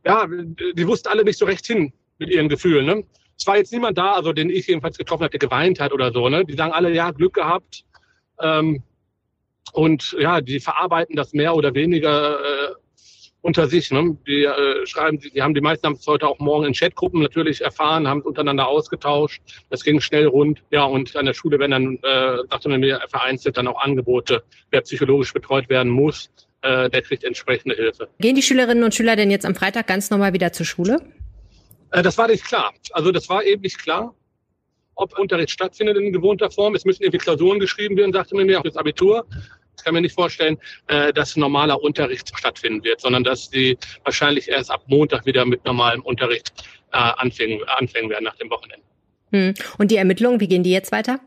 Ja, 0.05 0.27
die 0.27 0.87
wussten 0.87 1.09
alle 1.09 1.25
nicht 1.25 1.39
so 1.39 1.45
recht 1.45 1.67
hin 1.67 1.93
mit 2.19 2.31
ihren 2.31 2.49
Gefühlen. 2.49 2.87
Ne? 2.87 3.05
Es 3.39 3.47
war 3.47 3.57
jetzt 3.57 3.73
niemand 3.73 3.97
da, 3.97 4.13
also 4.13 4.33
den 4.33 4.51
ich 4.51 4.67
jedenfalls 4.67 4.99
getroffen 4.99 5.25
hatte, 5.25 5.39
der 5.39 5.49
geweint 5.49 5.79
hat 5.81 5.93
oder 5.93 6.13
so. 6.13 6.29
Ne? 6.29 6.45
Die 6.45 6.55
sagen 6.55 6.73
alle, 6.73 6.93
ja, 6.93 7.13
Glück 7.13 7.35
gehabt. 7.35 7.85
Ähm, 8.41 8.83
und 9.73 10.17
ja, 10.19 10.41
die 10.41 10.61
verarbeiten 10.61 11.15
das 11.15 11.33
mehr 11.33 11.55
oder 11.55 11.75
weniger 11.75 12.41
äh, 12.41 12.75
unter 13.43 13.69
sich. 13.69 13.91
Ne? 13.93 14.17
Die 14.27 14.45
äh, 14.45 14.87
schreiben, 14.87 15.21
die, 15.21 15.31
die 15.31 15.43
haben 15.43 15.55
die 15.55 15.61
meisten 15.61 15.87
haben 15.87 15.95
es 15.95 16.07
heute 16.07 16.27
auch 16.27 16.41
morgen 16.41 16.67
in 16.67 16.73
Chatgruppen 16.73 17.23
natürlich 17.23 17.61
erfahren, 17.61 18.09
haben 18.09 18.21
es 18.21 18.27
untereinander 18.27 18.67
ausgetauscht. 18.67 19.41
Das 19.71 19.85
ging 19.85 20.01
schnell 20.01 20.27
rund. 20.27 20.63
Ja, 20.71 20.85
und 20.85 21.15
an 21.15 21.27
der 21.27 21.35
Schule 21.35 21.59
werden 21.61 21.71
dann, 21.71 21.97
äh, 22.03 22.39
sagte 22.51 22.69
man 22.69 22.81
mir, 22.81 23.01
vereinzelt 23.09 23.57
dann 23.57 23.69
auch 23.69 23.81
Angebote, 23.81 24.43
wer 24.71 24.81
psychologisch 24.81 25.33
betreut 25.33 25.69
werden 25.69 25.91
muss, 25.91 26.31
äh, 26.63 26.91
der 26.91 27.03
kriegt 27.03 27.23
entsprechende 27.23 27.77
Hilfe. 27.77 28.09
Gehen 28.19 28.35
die 28.35 28.43
Schülerinnen 28.43 28.83
und 28.83 28.95
Schüler 28.95 29.15
denn 29.15 29.31
jetzt 29.31 29.47
am 29.47 29.55
Freitag 29.55 29.87
ganz 29.87 30.11
normal 30.11 30.33
wieder 30.33 30.53
zur 30.53 30.67
Schule? 30.67 31.01
Äh, 31.93 32.03
das 32.03 32.19
war 32.19 32.29
nicht 32.29 32.45
klar. 32.45 32.73
Also 32.93 33.13
das 33.13 33.29
war 33.29 33.45
eben 33.45 33.63
nicht 33.63 33.79
klar, 33.79 34.15
ob 34.95 35.19
Unterricht 35.19 35.51
stattfindet 35.51 35.97
in 35.97 36.13
gewohnter 36.13 36.51
Form. 36.51 36.75
Es 36.75 36.85
müssen 36.85 37.03
irgendwie 37.03 37.19
Klausuren 37.19 37.61
geschrieben 37.61 37.97
werden, 37.97 38.13
sagte 38.13 38.35
man 38.35 38.47
mir, 38.47 38.59
auch 38.59 38.65
das 38.65 38.77
Abitur. 38.77 39.27
Ich 39.77 39.85
kann 39.85 39.95
mir 39.95 40.01
nicht 40.01 40.15
vorstellen, 40.15 40.59
äh, 40.89 41.13
dass 41.13 41.37
normaler 41.37 41.81
Unterricht 41.81 42.37
stattfinden 42.37 42.83
wird, 42.83 43.01
sondern 43.01 43.23
dass 43.23 43.49
sie 43.49 43.79
wahrscheinlich 44.03 44.49
erst 44.49 44.71
ab 44.71 44.83
Montag 44.87 45.25
wieder 45.25 45.45
mit 45.45 45.65
normalem 45.65 46.03
Unterricht 46.03 46.53
äh, 46.93 46.97
anfangen, 46.97 47.63
anfangen 47.69 48.11
werden 48.11 48.25
nach 48.25 48.37
dem 48.37 48.51
Wochenende. 48.51 48.85
Hm. 49.31 49.55
Und 49.79 49.91
die 49.91 49.97
Ermittlungen, 49.97 50.41
wie 50.41 50.49
gehen 50.49 50.63
die 50.63 50.73
jetzt 50.73 50.91
weiter? 50.91 51.21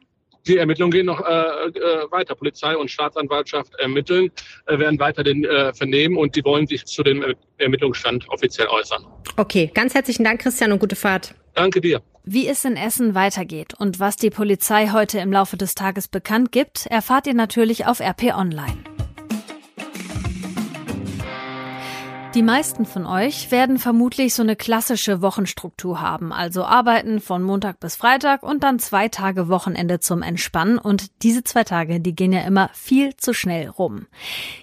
Die 0.48 0.58
Ermittlungen 0.58 0.92
gehen 0.92 1.06
noch 1.06 1.22
äh, 1.22 1.32
äh, 1.32 2.12
weiter. 2.12 2.36
Polizei 2.36 2.76
und 2.76 2.90
Staatsanwaltschaft 2.90 3.76
ermitteln, 3.76 4.32
äh, 4.66 4.80
werden 4.80 5.00
weiter 5.00 5.24
den 5.24 5.44
äh, 5.46 5.74
vernehmen 5.74 6.18
und 6.18 6.36
die 6.36 6.44
wollen 6.44 6.68
sich 6.68 6.86
zu 6.86 7.04
dem 7.04 7.24
Ermittlungsstand 7.58 8.28
offiziell 8.30 8.68
äußern. 8.68 9.06
Okay, 9.38 9.72
ganz 9.74 9.94
herzlichen 9.94 10.24
Dank, 10.24 10.42
Christian, 10.42 10.72
und 10.72 10.80
gute 10.80 10.96
Fahrt. 10.96 11.36
Danke 11.54 11.82
dir. 11.82 12.02
Wie 12.24 12.48
es 12.48 12.66
in 12.66 12.78
Essen 12.78 13.16
weitergeht 13.16 13.74
und 13.78 14.00
was 14.00 14.16
die 14.16 14.30
Polizei 14.30 14.90
heute 14.90 15.20
im 15.20 15.32
Laufe 15.32 15.58
des 15.58 15.76
Tages 15.76 16.08
bekannt 16.08 16.52
gibt, 16.52 16.86
erfahrt 16.86 17.28
ihr 17.28 17.34
natürlich 17.34 17.86
auf 17.88 18.00
RP 18.00 18.36
Online. 18.36 18.78
Die 22.34 22.44
meisten 22.44 22.86
von 22.86 23.06
euch 23.06 23.52
werden 23.52 23.78
vermutlich 23.78 24.34
so 24.34 24.42
eine 24.42 24.56
klassische 24.56 25.22
Wochenstruktur 25.22 26.00
haben, 26.00 26.32
also 26.32 26.64
arbeiten 26.64 27.20
von 27.20 27.44
Montag 27.44 27.82
bis 27.82 27.98
Freitag 27.98 28.42
und 28.42 28.64
dann 28.64 28.80
zwei 28.80 29.10
Tage 29.10 29.50
Wochenende 29.50 30.00
zum 30.00 30.22
Entspannen 30.22 30.78
und 30.78 31.24
diese 31.24 31.44
zwei 31.44 31.66
Tage, 31.66 32.00
die 32.00 32.16
gehen 32.16 32.32
ja 32.32 32.42
immer 32.44 32.70
viel 32.74 33.18
zu 33.18 33.34
schnell 33.34 33.68
rum. 33.68 34.08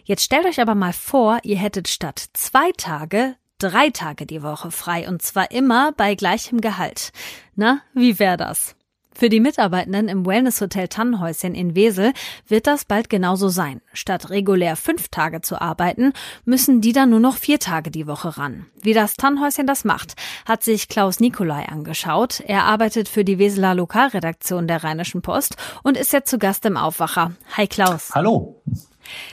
Jetzt 0.05 0.23
stellt 0.23 0.47
euch 0.47 0.63
aber 0.63 0.75
mal 0.75 0.95
vor, 0.95 1.41
ihr 1.43 1.59
hättet 1.59 1.89
statt 1.89 2.25
zwei 2.33 2.73
Tage 2.79 3.37
drei 3.59 3.91
Tage 3.91 4.25
die 4.25 4.43
Woche 4.43 4.71
frei 4.71 5.07
und 5.07 5.21
zwar 5.21 5.51
immer 5.51 5.93
bei 5.93 6.15
gleichem 6.15 6.63
Gehalt. 6.63 7.13
Na, 7.55 7.83
wie 7.93 8.19
wäre 8.19 8.39
das? 8.39 8.78
Für 9.19 9.29
die 9.29 9.41
Mitarbeitenden 9.41 10.09
im 10.09 10.25
Wellness-Hotel 10.25 10.87
Tannenhäuschen 10.87 11.53
in 11.53 11.75
Wesel 11.75 12.13
wird 12.47 12.69
das 12.69 12.85
bald 12.85 13.11
genauso 13.11 13.49
sein. 13.49 13.81
Statt 13.93 14.31
regulär 14.31 14.77
fünf 14.77 15.09
Tage 15.09 15.41
zu 15.41 15.61
arbeiten, 15.61 16.13
müssen 16.45 16.81
die 16.81 16.93
dann 16.93 17.11
nur 17.11 17.19
noch 17.19 17.37
vier 17.37 17.59
Tage 17.59 17.91
die 17.91 18.07
Woche 18.07 18.39
ran. 18.39 18.67
Wie 18.81 18.93
das 18.95 19.17
Tannenhäuschen 19.17 19.67
das 19.67 19.85
macht, 19.85 20.15
hat 20.47 20.63
sich 20.63 20.87
Klaus 20.87 21.19
Nikolai 21.19 21.65
angeschaut. 21.65 22.39
Er 22.47 22.63
arbeitet 22.63 23.09
für 23.09 23.25
die 23.25 23.41
Weseler 23.41 23.75
Lokalredaktion 23.75 24.69
der 24.69 24.85
Rheinischen 24.85 25.21
Post 25.21 25.57
und 25.83 25.97
ist 25.97 26.13
jetzt 26.13 26.31
zu 26.31 26.39
Gast 26.39 26.65
im 26.65 26.77
Aufwacher. 26.77 27.33
Hi 27.57 27.67
Klaus. 27.67 28.11
Hallo. 28.15 28.63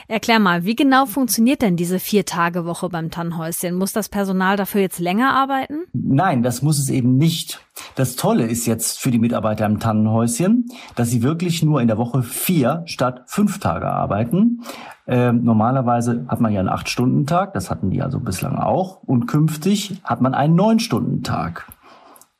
Erklär 0.08 0.38
mal, 0.38 0.64
wie 0.64 0.76
genau 0.76 1.06
funktioniert 1.06 1.62
denn 1.62 1.76
diese 1.76 1.98
Vier-Tage-Woche 1.98 2.88
beim 2.88 3.10
Tannhäuschen? 3.10 3.76
Muss 3.76 3.92
das 3.92 4.08
Personal 4.08 4.56
dafür 4.56 4.80
jetzt 4.80 4.98
länger 4.98 5.34
arbeiten? 5.34 5.84
Nein, 5.92 6.42
das 6.42 6.62
muss 6.62 6.78
es 6.78 6.90
eben 6.90 7.16
nicht. 7.16 7.60
Das 7.94 8.16
Tolle 8.16 8.46
ist 8.46 8.66
jetzt 8.66 8.98
für 8.98 9.10
die 9.10 9.18
Mitarbeiter 9.18 9.66
im 9.66 9.80
Tannenhäuschen, 9.80 10.68
dass 10.94 11.10
sie 11.10 11.22
wirklich 11.22 11.62
nur 11.62 11.80
in 11.80 11.88
der 11.88 11.98
Woche 11.98 12.22
vier 12.22 12.82
statt 12.86 13.24
fünf 13.26 13.58
Tage 13.58 13.88
arbeiten. 13.88 14.62
Ähm, 15.06 15.44
normalerweise 15.44 16.24
hat 16.28 16.40
man 16.40 16.52
ja 16.52 16.60
einen 16.60 16.68
Acht-Stunden-Tag, 16.68 17.54
das 17.54 17.70
hatten 17.70 17.90
die 17.90 18.02
also 18.02 18.18
bislang 18.18 18.56
auch. 18.56 19.02
Und 19.02 19.26
künftig 19.26 20.00
hat 20.04 20.20
man 20.20 20.34
einen 20.34 20.56
Neun-Stunden-Tag. 20.56 21.66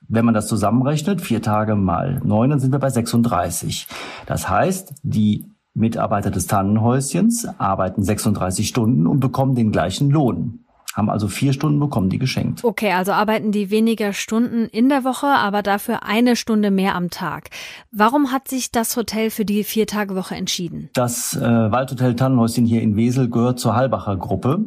Wenn 0.09 0.25
man 0.25 0.35
das 0.35 0.47
zusammenrechnet, 0.47 1.21
vier 1.21 1.43
Tage 1.43 1.75
mal 1.75 2.21
neun, 2.25 2.51
dann 2.51 2.61
sind 2.61 2.73
wir 2.73 2.79
bei 2.79 2.91
36. 2.91 3.89
Das 4.27 4.49
heißt, 4.49 4.95
die 5.03 5.47
Mitarbeiter 5.77 6.31
des 6.31 6.47
Tannenhäuschens 6.47 7.47
arbeiten 7.59 8.03
36 8.03 8.67
Stunden 8.67 9.07
und 9.07 9.21
bekommen 9.21 9.55
den 9.55 9.71
gleichen 9.71 10.11
Lohn. 10.11 10.61
Haben 10.95 11.11
also 11.11 11.29
vier 11.29 11.53
Stunden 11.53 11.79
bekommen, 11.79 12.09
die 12.09 12.19
geschenkt. 12.19 12.65
Okay, 12.65 12.93
also 12.93 13.13
arbeiten 13.13 13.53
die 13.53 13.69
weniger 13.69 14.15
Stunden 14.15 14.65
in 14.65 14.89
der 14.89 15.05
Woche, 15.05 15.27
aber 15.27 15.63
dafür 15.63 16.05
eine 16.05 16.37
Stunde 16.37 16.71
mehr 16.71 16.95
am 16.95 17.11
Tag. 17.11 17.51
Warum 17.93 18.33
hat 18.33 18.49
sich 18.49 18.73
das 18.73 18.97
Hotel 18.97 19.29
für 19.29 19.45
die 19.45 19.63
Vier-Tage-Woche 19.63 20.35
entschieden? 20.35 20.89
Das 20.95 21.37
äh, 21.37 21.41
Waldhotel 21.43 22.17
Tannenhäuschen 22.17 22.65
hier 22.65 22.81
in 22.81 22.97
Wesel 22.97 23.29
gehört 23.29 23.61
zur 23.61 23.77
Halbacher 23.77 24.17
Gruppe. 24.17 24.65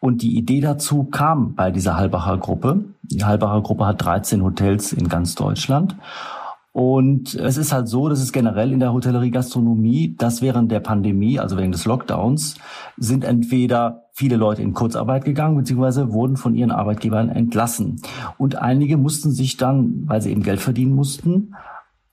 Und 0.00 0.22
die 0.22 0.36
Idee 0.36 0.60
dazu 0.60 1.04
kam 1.04 1.54
bei 1.54 1.70
dieser 1.70 1.96
Halbacher 1.96 2.38
Gruppe. 2.38 2.86
Die 3.02 3.22
Halbacher 3.22 3.62
Gruppe 3.62 3.86
hat 3.86 4.04
13 4.04 4.42
Hotels 4.42 4.92
in 4.92 5.08
ganz 5.08 5.36
Deutschland. 5.36 5.94
Und 6.80 7.34
es 7.34 7.58
ist 7.58 7.74
halt 7.74 7.88
so, 7.88 8.08
dass 8.08 8.22
es 8.22 8.32
generell 8.32 8.72
in 8.72 8.80
der 8.80 8.94
Hotellerie 8.94 9.30
Gastronomie, 9.30 10.14
dass 10.16 10.40
während 10.40 10.72
der 10.72 10.80
Pandemie, 10.80 11.38
also 11.38 11.58
während 11.58 11.74
des 11.74 11.84
Lockdowns, 11.84 12.56
sind 12.96 13.22
entweder 13.22 14.04
viele 14.14 14.36
Leute 14.36 14.62
in 14.62 14.72
Kurzarbeit 14.72 15.26
gegangen, 15.26 15.58
beziehungsweise 15.58 16.10
wurden 16.14 16.38
von 16.38 16.54
ihren 16.54 16.70
Arbeitgebern 16.70 17.28
entlassen. 17.28 18.00
Und 18.38 18.56
einige 18.56 18.96
mussten 18.96 19.30
sich 19.30 19.58
dann, 19.58 20.04
weil 20.06 20.22
sie 20.22 20.30
eben 20.30 20.42
Geld 20.42 20.60
verdienen 20.60 20.94
mussten, 20.94 21.54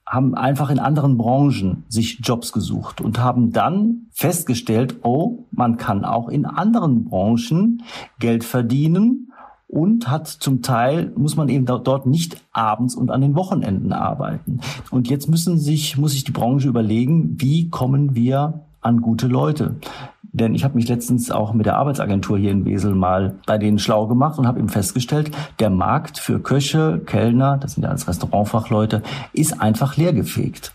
haben 0.04 0.34
einfach 0.34 0.68
in 0.68 0.80
anderen 0.80 1.16
Branchen 1.16 1.84
sich 1.88 2.20
Jobs 2.22 2.52
gesucht 2.52 3.00
und 3.00 3.20
haben 3.20 3.52
dann 3.52 4.08
festgestellt, 4.12 4.96
oh, 5.02 5.46
man 5.50 5.78
kann 5.78 6.04
auch 6.04 6.28
in 6.28 6.44
anderen 6.44 7.06
Branchen 7.06 7.84
Geld 8.18 8.44
verdienen 8.44 9.28
und 9.68 10.10
hat 10.10 10.26
zum 10.26 10.62
Teil, 10.62 11.12
muss 11.14 11.36
man 11.36 11.48
eben 11.48 11.66
dort 11.66 12.06
nicht 12.06 12.42
abends 12.52 12.94
und 12.94 13.10
an 13.10 13.20
den 13.20 13.36
Wochenenden 13.36 13.92
arbeiten. 13.92 14.60
Und 14.90 15.08
jetzt 15.08 15.28
müssen 15.28 15.58
sich, 15.58 15.98
muss 15.98 16.12
sich 16.12 16.24
die 16.24 16.32
Branche 16.32 16.68
überlegen, 16.68 17.36
wie 17.38 17.68
kommen 17.68 18.14
wir 18.14 18.64
an 18.80 19.02
gute 19.02 19.26
Leute. 19.26 19.76
Denn 20.22 20.54
ich 20.54 20.64
habe 20.64 20.74
mich 20.74 20.88
letztens 20.88 21.30
auch 21.30 21.52
mit 21.52 21.66
der 21.66 21.76
Arbeitsagentur 21.76 22.38
hier 22.38 22.50
in 22.50 22.64
Wesel 22.64 22.94
mal 22.94 23.38
bei 23.46 23.58
denen 23.58 23.78
schlau 23.78 24.06
gemacht 24.06 24.38
und 24.38 24.46
habe 24.46 24.58
eben 24.58 24.68
festgestellt, 24.68 25.30
der 25.58 25.70
Markt 25.70 26.18
für 26.18 26.40
Köche, 26.40 27.00
Kellner, 27.04 27.58
das 27.58 27.74
sind 27.74 27.82
ja 27.82 27.90
alles 27.90 28.08
Restaurantfachleute, 28.08 29.02
ist 29.32 29.60
einfach 29.60 29.96
leergefegt. 29.96 30.72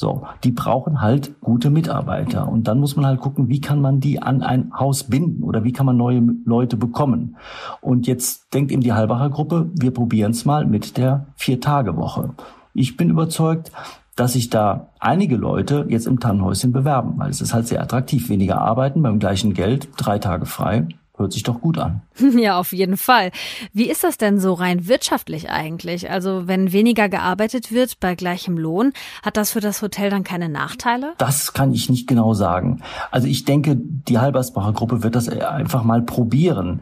So, 0.00 0.22
die 0.44 0.52
brauchen 0.52 1.00
halt 1.00 1.40
gute 1.40 1.70
Mitarbeiter. 1.70 2.48
Und 2.48 2.68
dann 2.68 2.78
muss 2.78 2.94
man 2.94 3.04
halt 3.04 3.18
gucken, 3.18 3.48
wie 3.48 3.60
kann 3.60 3.80
man 3.80 3.98
die 3.98 4.22
an 4.22 4.44
ein 4.44 4.70
Haus 4.78 5.02
binden 5.02 5.42
oder 5.42 5.64
wie 5.64 5.72
kann 5.72 5.86
man 5.86 5.96
neue 5.96 6.22
Leute 6.44 6.76
bekommen. 6.76 7.36
Und 7.80 8.06
jetzt 8.06 8.54
denkt 8.54 8.70
eben 8.70 8.80
die 8.80 8.92
Halbacher 8.92 9.28
Gruppe, 9.28 9.68
wir 9.74 9.90
probieren 9.90 10.30
es 10.30 10.44
mal 10.44 10.66
mit 10.66 10.98
der 10.98 11.26
Vier-Tage-Woche. 11.34 12.30
Ich 12.74 12.96
bin 12.96 13.10
überzeugt, 13.10 13.72
dass 14.14 14.34
sich 14.34 14.50
da 14.50 14.90
einige 15.00 15.34
Leute 15.34 15.86
jetzt 15.88 16.06
im 16.06 16.20
Tannenhäuschen 16.20 16.70
bewerben, 16.70 17.14
weil 17.16 17.30
es 17.30 17.40
ist 17.40 17.52
halt 17.52 17.66
sehr 17.66 17.82
attraktiv. 17.82 18.28
Weniger 18.28 18.60
arbeiten 18.60 19.02
beim 19.02 19.18
gleichen 19.18 19.52
Geld, 19.52 19.88
drei 19.96 20.20
Tage 20.20 20.46
frei. 20.46 20.86
Hört 21.18 21.32
sich 21.32 21.42
doch 21.42 21.60
gut 21.60 21.78
an. 21.78 22.02
Ja, 22.38 22.58
auf 22.58 22.72
jeden 22.72 22.96
Fall. 22.96 23.32
Wie 23.72 23.90
ist 23.90 24.04
das 24.04 24.16
denn 24.16 24.38
so 24.38 24.52
rein 24.52 24.86
wirtschaftlich 24.86 25.50
eigentlich? 25.50 26.08
Also 26.10 26.46
wenn 26.46 26.72
weniger 26.72 27.08
gearbeitet 27.08 27.72
wird 27.72 27.98
bei 27.98 28.14
gleichem 28.14 28.56
Lohn, 28.56 28.92
hat 29.24 29.36
das 29.36 29.50
für 29.50 29.60
das 29.60 29.82
Hotel 29.82 30.10
dann 30.10 30.22
keine 30.22 30.48
Nachteile? 30.48 31.14
Das 31.18 31.52
kann 31.52 31.72
ich 31.72 31.88
nicht 31.90 32.06
genau 32.06 32.34
sagen. 32.34 32.82
Also 33.10 33.26
ich 33.26 33.44
denke, 33.44 33.76
die 33.76 34.18
Halbersbacher 34.18 34.72
Gruppe 34.72 35.02
wird 35.02 35.16
das 35.16 35.28
einfach 35.28 35.82
mal 35.82 36.02
probieren. 36.02 36.80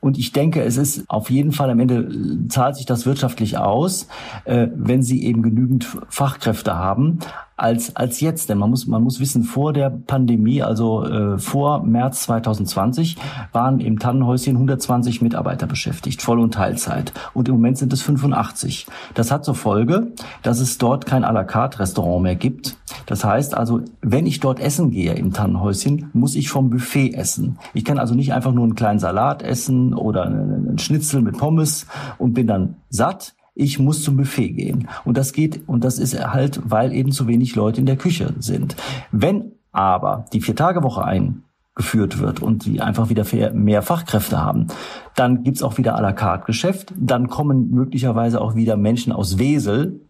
Und 0.00 0.16
ich 0.16 0.32
denke, 0.32 0.62
es 0.62 0.78
ist 0.78 1.04
auf 1.08 1.28
jeden 1.30 1.52
Fall 1.52 1.68
am 1.70 1.80
Ende 1.80 2.48
zahlt 2.48 2.76
sich 2.76 2.86
das 2.86 3.04
wirtschaftlich 3.04 3.58
aus, 3.58 4.08
äh, 4.44 4.68
wenn 4.74 5.02
sie 5.02 5.24
eben 5.24 5.42
genügend 5.42 5.86
Fachkräfte 6.08 6.74
haben 6.76 7.18
als, 7.56 7.94
als 7.96 8.20
jetzt. 8.20 8.48
Denn 8.48 8.58
man 8.58 8.70
muss, 8.70 8.86
man 8.86 9.02
muss 9.02 9.20
wissen, 9.20 9.42
vor 9.42 9.72
der 9.72 9.90
Pandemie, 9.90 10.62
also 10.62 11.04
äh, 11.04 11.38
vor 11.38 11.82
März 11.82 12.22
2020, 12.24 13.16
waren 13.52 13.80
im 13.80 13.98
Tannenhäuschen 13.98 14.54
120 14.56 15.22
Mitarbeiter 15.22 15.66
beschäftigt, 15.66 16.22
Voll- 16.22 16.40
und 16.40 16.54
Teilzeit. 16.54 17.12
Und 17.32 17.48
im 17.48 17.54
Moment 17.54 17.78
sind 17.78 17.92
es 17.92 18.02
85. 18.02 18.86
Das 19.14 19.30
hat 19.30 19.44
zur 19.44 19.54
Folge, 19.54 20.12
dass 20.42 20.60
es 20.60 20.78
dort 20.78 21.06
kein 21.06 21.24
à 21.24 21.32
la 21.32 21.44
carte 21.44 21.78
Restaurant 21.78 22.22
mehr 22.22 22.36
gibt. 22.36 22.76
Das 23.06 23.24
heißt 23.24 23.54
also, 23.56 23.80
wenn 24.00 24.26
ich 24.26 24.40
dort 24.40 24.60
essen 24.60 24.90
gehe 24.90 25.14
im 25.14 25.32
Tannenhäuschen, 25.32 26.10
muss 26.12 26.34
ich 26.34 26.48
vom 26.48 26.70
Buffet 26.70 27.14
essen. 27.14 27.58
Ich 27.72 27.84
kann 27.84 27.98
also 27.98 28.14
nicht 28.14 28.32
einfach 28.32 28.52
nur 28.52 28.64
einen 28.64 28.74
kleinen 28.74 28.98
Salat 28.98 29.42
essen 29.42 29.94
oder 29.94 30.24
einen 30.24 30.78
Schnitzel 30.78 31.22
mit 31.22 31.38
Pommes 31.38 31.86
und 32.18 32.34
bin 32.34 32.46
dann 32.46 32.76
satt 32.88 33.34
ich 33.54 33.78
muss 33.78 34.02
zum 34.02 34.16
Buffet 34.16 34.50
gehen. 34.50 34.88
Und 35.04 35.16
das 35.16 35.32
geht, 35.32 35.68
und 35.68 35.84
das 35.84 35.98
ist 35.98 36.18
halt, 36.18 36.60
weil 36.64 36.92
eben 36.92 37.12
zu 37.12 37.26
wenig 37.26 37.54
Leute 37.54 37.80
in 37.80 37.86
der 37.86 37.96
Küche 37.96 38.34
sind. 38.38 38.76
Wenn 39.12 39.52
aber 39.72 40.26
die 40.32 40.40
Vier-Tage-Woche 40.40 41.04
eingeführt 41.04 42.18
wird 42.18 42.40
und 42.40 42.64
die 42.66 42.80
einfach 42.80 43.08
wieder 43.08 43.24
mehr 43.52 43.82
Fachkräfte 43.82 44.40
haben, 44.40 44.68
dann 45.16 45.42
gibt's 45.42 45.62
auch 45.62 45.78
wieder 45.78 45.96
à 45.96 46.02
la 46.02 46.12
carte 46.12 46.46
Geschäft. 46.46 46.92
Dann 46.96 47.28
kommen 47.28 47.70
möglicherweise 47.70 48.40
auch 48.40 48.54
wieder 48.54 48.76
Menschen 48.76 49.12
aus 49.12 49.38
Wesel 49.38 50.00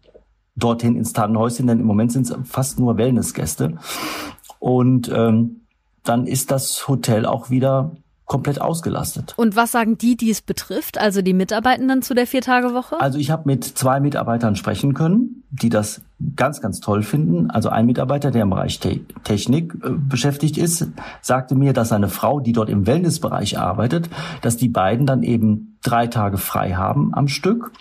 dorthin 0.55 0.95
ins 0.95 1.13
Tannenhäuschen, 1.13 1.67
denn 1.67 1.79
im 1.79 1.85
Moment 1.85 2.11
sind 2.11 2.29
es 2.29 2.35
fast 2.43 2.79
nur 2.79 2.97
Wellnessgäste. 2.97 3.77
Und 4.59 5.11
ähm, 5.13 5.61
dann 6.03 6.27
ist 6.27 6.51
das 6.51 6.87
Hotel 6.87 7.25
auch 7.25 7.49
wieder 7.49 7.91
komplett 8.25 8.59
ausgelastet. 8.59 9.33
Und 9.37 9.55
was 9.55 9.71
sagen 9.71 9.97
die, 9.97 10.17
die 10.17 10.31
es 10.31 10.41
betrifft, 10.41 10.97
also 10.97 11.21
die 11.21 11.33
Mitarbeitenden 11.33 12.01
zu 12.01 12.15
der 12.15 12.25
Viertagewoche? 12.25 12.99
Also 12.99 13.19
ich 13.19 13.29
habe 13.29 13.43
mit 13.45 13.63
zwei 13.63 13.99
Mitarbeitern 13.99 14.55
sprechen 14.55 14.93
können, 14.93 15.43
die 15.51 15.69
das 15.69 16.01
ganz, 16.35 16.59
ganz 16.59 16.79
toll 16.79 17.03
finden. 17.03 17.51
Also 17.51 17.69
ein 17.69 17.85
Mitarbeiter, 17.85 18.31
der 18.31 18.43
im 18.43 18.49
Bereich 18.49 18.79
Te 18.79 19.01
Technik 19.23 19.75
äh, 19.83 19.91
beschäftigt 19.91 20.57
ist, 20.57 20.87
sagte 21.21 21.55
mir, 21.55 21.73
dass 21.73 21.89
seine 21.89 22.09
Frau, 22.09 22.39
die 22.39 22.53
dort 22.53 22.69
im 22.69 22.87
Wellnessbereich 22.87 23.59
arbeitet, 23.59 24.09
dass 24.41 24.57
die 24.57 24.69
beiden 24.69 25.05
dann 25.05 25.21
eben 25.21 25.77
drei 25.83 26.07
Tage 26.07 26.37
frei 26.37 26.73
haben 26.73 27.13
am 27.13 27.27
Stück 27.27 27.71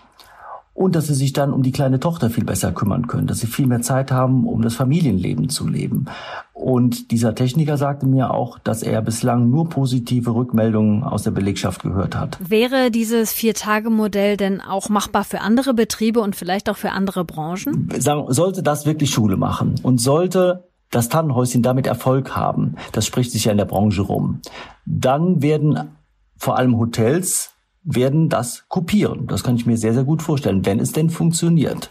und 0.74 0.96
dass 0.96 1.06
sie 1.06 1.14
sich 1.14 1.32
dann 1.32 1.52
um 1.52 1.62
die 1.62 1.72
kleine 1.72 2.00
Tochter 2.00 2.30
viel 2.30 2.44
besser 2.44 2.72
kümmern 2.72 3.06
können, 3.06 3.28
dass 3.28 3.38
sie 3.38 3.46
viel 3.46 3.66
mehr 3.66 3.80
Zeit 3.80 4.10
haben, 4.10 4.46
um 4.46 4.60
das 4.60 4.74
Familienleben 4.74 5.48
zu 5.48 5.68
leben. 5.68 6.06
Und 6.52 7.12
dieser 7.12 7.34
Techniker 7.34 7.76
sagte 7.76 8.06
mir 8.06 8.32
auch, 8.32 8.58
dass 8.58 8.82
er 8.82 9.00
bislang 9.00 9.50
nur 9.50 9.68
positive 9.68 10.34
Rückmeldungen 10.34 11.04
aus 11.04 11.22
der 11.22 11.30
Belegschaft 11.30 11.82
gehört 11.82 12.16
hat. 12.16 12.38
Wäre 12.40 12.90
dieses 12.90 13.32
Vier-Tage-Modell 13.32 14.36
denn 14.36 14.60
auch 14.60 14.88
machbar 14.88 15.24
für 15.24 15.40
andere 15.40 15.74
Betriebe 15.74 16.20
und 16.20 16.34
vielleicht 16.34 16.68
auch 16.68 16.76
für 16.76 16.90
andere 16.90 17.24
Branchen? 17.24 17.88
Sollte 17.98 18.62
das 18.62 18.84
wirklich 18.84 19.10
Schule 19.10 19.36
machen 19.36 19.76
und 19.82 20.00
sollte 20.00 20.64
das 20.90 21.08
Tannenhäuschen 21.08 21.62
damit 21.62 21.86
Erfolg 21.86 22.36
haben, 22.36 22.76
das 22.92 23.06
spricht 23.06 23.32
sich 23.32 23.44
ja 23.44 23.52
in 23.52 23.58
der 23.58 23.64
Branche 23.64 24.02
rum, 24.02 24.40
dann 24.86 25.42
werden 25.42 25.90
vor 26.36 26.56
allem 26.56 26.78
Hotels 26.78 27.53
werden 27.84 28.28
das 28.28 28.64
kopieren. 28.68 29.26
Das 29.26 29.44
kann 29.44 29.56
ich 29.56 29.66
mir 29.66 29.76
sehr, 29.76 29.94
sehr 29.94 30.04
gut 30.04 30.22
vorstellen, 30.22 30.64
wenn 30.66 30.80
es 30.80 30.92
denn 30.92 31.10
funktioniert. 31.10 31.90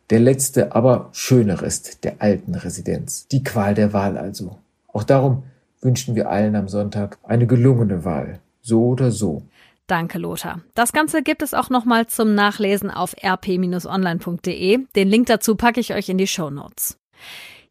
der 0.10 0.20
letzte, 0.20 0.76
aber 0.76 1.10
schöne 1.12 1.62
Rest 1.62 2.04
der 2.04 2.16
alten 2.20 2.56
Residenz. 2.56 3.28
Die 3.28 3.44
Qual 3.44 3.76
der 3.76 3.94
Wahl 3.94 4.18
also. 4.18 4.58
Auch 4.88 5.04
darum 5.04 5.44
wünschen 5.82 6.16
wir 6.16 6.30
allen 6.30 6.56
am 6.56 6.68
Sonntag 6.68 7.18
eine 7.24 7.48
gelungene 7.48 8.06
Wahl. 8.06 8.40
So 8.62 8.86
oder 8.88 9.12
so. 9.12 9.44
Danke, 9.88 10.20
Lothar. 10.20 10.62
Das 10.76 10.94
Ganze 10.94 11.24
gibt 11.24 11.42
es 11.42 11.56
auch 11.56 11.72
nochmal 11.72 12.06
zum 12.06 12.36
Nachlesen 12.36 12.92
auf 12.92 13.16
rp-online.de. 13.24 14.80
Den 14.96 15.08
Link 15.08 15.28
dazu 15.28 15.56
packe 15.56 15.80
ich 15.80 15.94
euch 15.94 16.10
in 16.10 16.20
die 16.20 16.28
Show 16.28 16.52
Notes. 16.52 17.00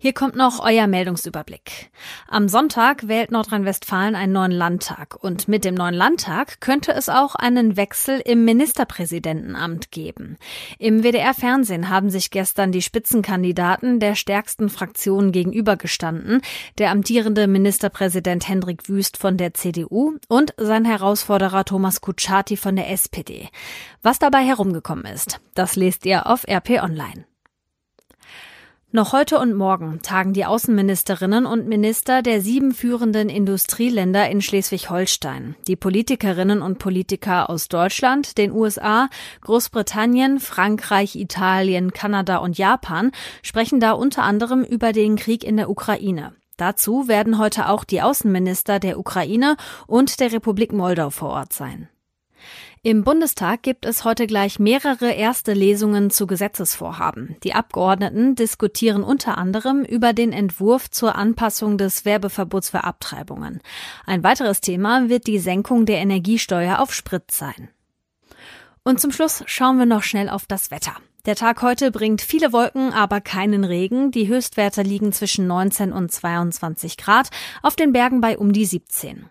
Hier 0.00 0.12
kommt 0.12 0.36
noch 0.36 0.60
euer 0.64 0.86
Meldungsüberblick. 0.86 1.90
Am 2.28 2.48
Sonntag 2.48 3.08
wählt 3.08 3.32
Nordrhein-Westfalen 3.32 4.14
einen 4.14 4.32
neuen 4.32 4.52
Landtag 4.52 5.16
und 5.20 5.48
mit 5.48 5.64
dem 5.64 5.74
neuen 5.74 5.94
Landtag 5.94 6.60
könnte 6.60 6.92
es 6.92 7.08
auch 7.08 7.34
einen 7.34 7.76
Wechsel 7.76 8.22
im 8.24 8.44
Ministerpräsidentenamt 8.44 9.90
geben. 9.90 10.36
Im 10.78 11.02
WDR-Fernsehen 11.02 11.88
haben 11.88 12.10
sich 12.10 12.30
gestern 12.30 12.70
die 12.70 12.80
Spitzenkandidaten 12.80 13.98
der 13.98 14.14
stärksten 14.14 14.68
Fraktionen 14.68 15.32
gegenübergestanden, 15.32 16.42
der 16.78 16.92
amtierende 16.92 17.48
Ministerpräsident 17.48 18.48
Hendrik 18.48 18.88
Wüst 18.88 19.16
von 19.16 19.36
der 19.36 19.54
CDU 19.54 20.12
und 20.28 20.54
sein 20.58 20.84
Herausforderer 20.84 21.64
Thomas 21.64 22.00
Kutschaty 22.00 22.56
von 22.56 22.76
der 22.76 22.88
SPD. 22.88 23.48
Was 24.02 24.20
dabei 24.20 24.44
herumgekommen 24.44 25.06
ist, 25.06 25.40
das 25.54 25.74
lest 25.74 26.06
ihr 26.06 26.28
auf 26.28 26.46
RP 26.46 26.80
Online. 26.80 27.24
Noch 28.90 29.12
heute 29.12 29.38
und 29.38 29.52
morgen 29.52 30.00
tagen 30.00 30.32
die 30.32 30.46
Außenministerinnen 30.46 31.44
und 31.44 31.68
Minister 31.68 32.22
der 32.22 32.40
sieben 32.40 32.72
führenden 32.72 33.28
Industrieländer 33.28 34.30
in 34.30 34.40
Schleswig-Holstein. 34.40 35.56
Die 35.66 35.76
Politikerinnen 35.76 36.62
und 36.62 36.78
Politiker 36.78 37.50
aus 37.50 37.68
Deutschland, 37.68 38.38
den 38.38 38.50
USA, 38.50 39.10
Großbritannien, 39.42 40.40
Frankreich, 40.40 41.16
Italien, 41.16 41.92
Kanada 41.92 42.38
und 42.38 42.56
Japan 42.56 43.12
sprechen 43.42 43.78
da 43.78 43.92
unter 43.92 44.22
anderem 44.22 44.64
über 44.64 44.94
den 44.94 45.16
Krieg 45.16 45.44
in 45.44 45.58
der 45.58 45.68
Ukraine. 45.68 46.32
Dazu 46.56 47.08
werden 47.08 47.36
heute 47.36 47.68
auch 47.68 47.84
die 47.84 48.00
Außenminister 48.00 48.80
der 48.80 48.98
Ukraine 48.98 49.58
und 49.86 50.18
der 50.18 50.32
Republik 50.32 50.72
Moldau 50.72 51.10
vor 51.10 51.28
Ort 51.28 51.52
sein. 51.52 51.90
Im 52.82 53.02
Bundestag 53.02 53.62
gibt 53.62 53.84
es 53.84 54.04
heute 54.04 54.28
gleich 54.28 54.60
mehrere 54.60 55.10
erste 55.10 55.52
Lesungen 55.52 56.10
zu 56.10 56.28
Gesetzesvorhaben. 56.28 57.36
Die 57.42 57.54
Abgeordneten 57.54 58.36
diskutieren 58.36 59.02
unter 59.02 59.36
anderem 59.36 59.82
über 59.84 60.12
den 60.12 60.32
Entwurf 60.32 60.88
zur 60.88 61.16
Anpassung 61.16 61.76
des 61.76 62.04
Werbeverbots 62.04 62.70
für 62.70 62.84
Abtreibungen. 62.84 63.60
Ein 64.06 64.22
weiteres 64.22 64.60
Thema 64.60 65.08
wird 65.08 65.26
die 65.26 65.40
Senkung 65.40 65.86
der 65.86 65.98
Energiesteuer 65.98 66.78
auf 66.78 66.94
Sprit 66.94 67.30
sein. 67.32 67.68
Und 68.84 69.00
zum 69.00 69.10
Schluss 69.10 69.42
schauen 69.46 69.78
wir 69.78 69.86
noch 69.86 70.04
schnell 70.04 70.28
auf 70.28 70.46
das 70.46 70.70
Wetter. 70.70 70.94
Der 71.26 71.34
Tag 71.34 71.62
heute 71.62 71.90
bringt 71.90 72.22
viele 72.22 72.52
Wolken, 72.52 72.92
aber 72.92 73.20
keinen 73.20 73.64
Regen. 73.64 74.12
Die 74.12 74.28
Höchstwerte 74.28 74.82
liegen 74.82 75.12
zwischen 75.12 75.48
19 75.48 75.92
und 75.92 76.12
22 76.12 76.96
Grad, 76.96 77.30
auf 77.60 77.74
den 77.74 77.92
Bergen 77.92 78.20
bei 78.20 78.38
um 78.38 78.52
die 78.52 78.64
17. 78.64 79.28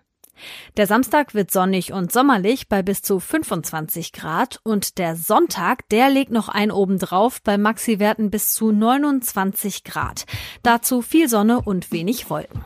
Der 0.76 0.86
Samstag 0.86 1.34
wird 1.34 1.50
sonnig 1.50 1.92
und 1.92 2.12
sommerlich 2.12 2.68
bei 2.68 2.82
bis 2.82 3.02
zu 3.02 3.20
25 3.20 4.12
Grad 4.12 4.60
und 4.62 4.98
der 4.98 5.16
Sonntag, 5.16 5.88
der 5.88 6.10
legt 6.10 6.30
noch 6.30 6.48
ein 6.48 6.70
obendrauf 6.70 7.42
bei 7.42 7.58
Maxi-Werten 7.58 8.30
bis 8.30 8.52
zu 8.52 8.72
29 8.72 9.84
Grad. 9.84 10.24
Dazu 10.62 11.02
viel 11.02 11.28
Sonne 11.28 11.60
und 11.60 11.92
wenig 11.92 12.30
Wolken. 12.30 12.64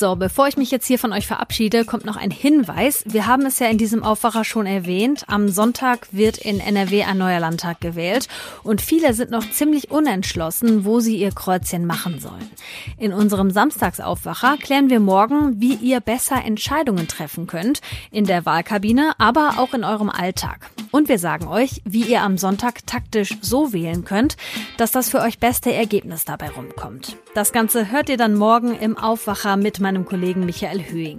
So, 0.00 0.16
bevor 0.16 0.48
ich 0.48 0.56
mich 0.56 0.70
jetzt 0.70 0.86
hier 0.86 0.98
von 0.98 1.12
euch 1.12 1.26
verabschiede, 1.26 1.84
kommt 1.84 2.06
noch 2.06 2.16
ein 2.16 2.30
Hinweis. 2.30 3.04
Wir 3.04 3.26
haben 3.26 3.44
es 3.44 3.58
ja 3.58 3.66
in 3.66 3.76
diesem 3.76 4.02
Aufwacher 4.02 4.44
schon 4.44 4.64
erwähnt. 4.64 5.24
Am 5.26 5.50
Sonntag 5.50 6.08
wird 6.10 6.38
in 6.38 6.58
NRW 6.58 7.04
ein 7.04 7.18
neuer 7.18 7.38
Landtag 7.38 7.82
gewählt 7.82 8.26
und 8.62 8.80
viele 8.80 9.12
sind 9.12 9.30
noch 9.30 9.50
ziemlich 9.50 9.90
unentschlossen, 9.90 10.86
wo 10.86 11.00
sie 11.00 11.16
ihr 11.16 11.32
Kreuzchen 11.32 11.84
machen 11.84 12.18
sollen. 12.18 12.50
In 12.96 13.12
unserem 13.12 13.50
Samstagsaufwacher 13.50 14.56
klären 14.56 14.88
wir 14.88 15.00
morgen, 15.00 15.60
wie 15.60 15.74
ihr 15.74 16.00
besser 16.00 16.42
Entscheidungen 16.42 17.06
treffen 17.06 17.46
könnt. 17.46 17.82
In 18.10 18.24
der 18.24 18.46
Wahlkabine, 18.46 19.12
aber 19.18 19.58
auch 19.58 19.74
in 19.74 19.84
eurem 19.84 20.08
Alltag. 20.08 20.70
Und 20.92 21.10
wir 21.10 21.18
sagen 21.18 21.46
euch, 21.46 21.82
wie 21.84 22.04
ihr 22.04 22.22
am 22.22 22.38
Sonntag 22.38 22.86
taktisch 22.86 23.36
so 23.42 23.74
wählen 23.74 24.06
könnt, 24.06 24.38
dass 24.78 24.92
das 24.92 25.10
für 25.10 25.20
euch 25.20 25.38
beste 25.38 25.74
Ergebnis 25.74 26.24
dabei 26.24 26.48
rumkommt. 26.48 27.18
Das 27.34 27.52
Ganze 27.52 27.92
hört 27.92 28.08
ihr 28.08 28.16
dann 28.16 28.34
morgen 28.34 28.74
im 28.74 28.96
Aufwacher 28.96 29.58
mit 29.58 29.78
meinem 29.90 30.04
Kollegen 30.04 30.46
Michael 30.46 30.84
Höhing. 30.88 31.18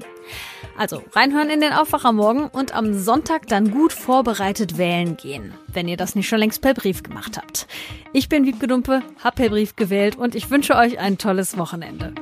Also 0.77 1.03
reinhören 1.11 1.49
in 1.49 1.59
den 1.59 1.73
Aufwacher 1.73 2.13
morgen 2.13 2.45
und 2.45 2.73
am 2.73 2.93
Sonntag 2.93 3.47
dann 3.47 3.71
gut 3.71 3.91
vorbereitet 3.91 4.77
wählen 4.77 5.17
gehen, 5.17 5.53
wenn 5.67 5.89
ihr 5.89 5.97
das 5.97 6.15
nicht 6.15 6.29
schon 6.29 6.39
längst 6.39 6.61
per 6.61 6.73
Brief 6.73 7.03
gemacht 7.03 7.37
habt. 7.37 7.67
Ich 8.13 8.29
bin 8.29 8.45
Wiebke 8.45 8.67
Dumpe, 8.67 9.01
hab 9.21 9.35
per 9.35 9.49
Brief 9.49 9.75
gewählt 9.75 10.15
und 10.15 10.35
ich 10.35 10.49
wünsche 10.49 10.75
euch 10.75 10.99
ein 10.99 11.17
tolles 11.17 11.57
Wochenende. 11.57 12.13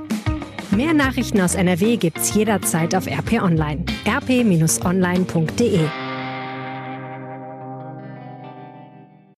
Mehr 0.72 0.96
Nachrichten 0.96 1.40
aus 1.42 1.54
NRW 1.54 1.98
gibt's 1.98 2.34
jederzeit 2.34 2.96
auf 2.96 3.06
RP 3.06 3.42
Online. 3.44 3.86
rp-online.de 4.08 5.80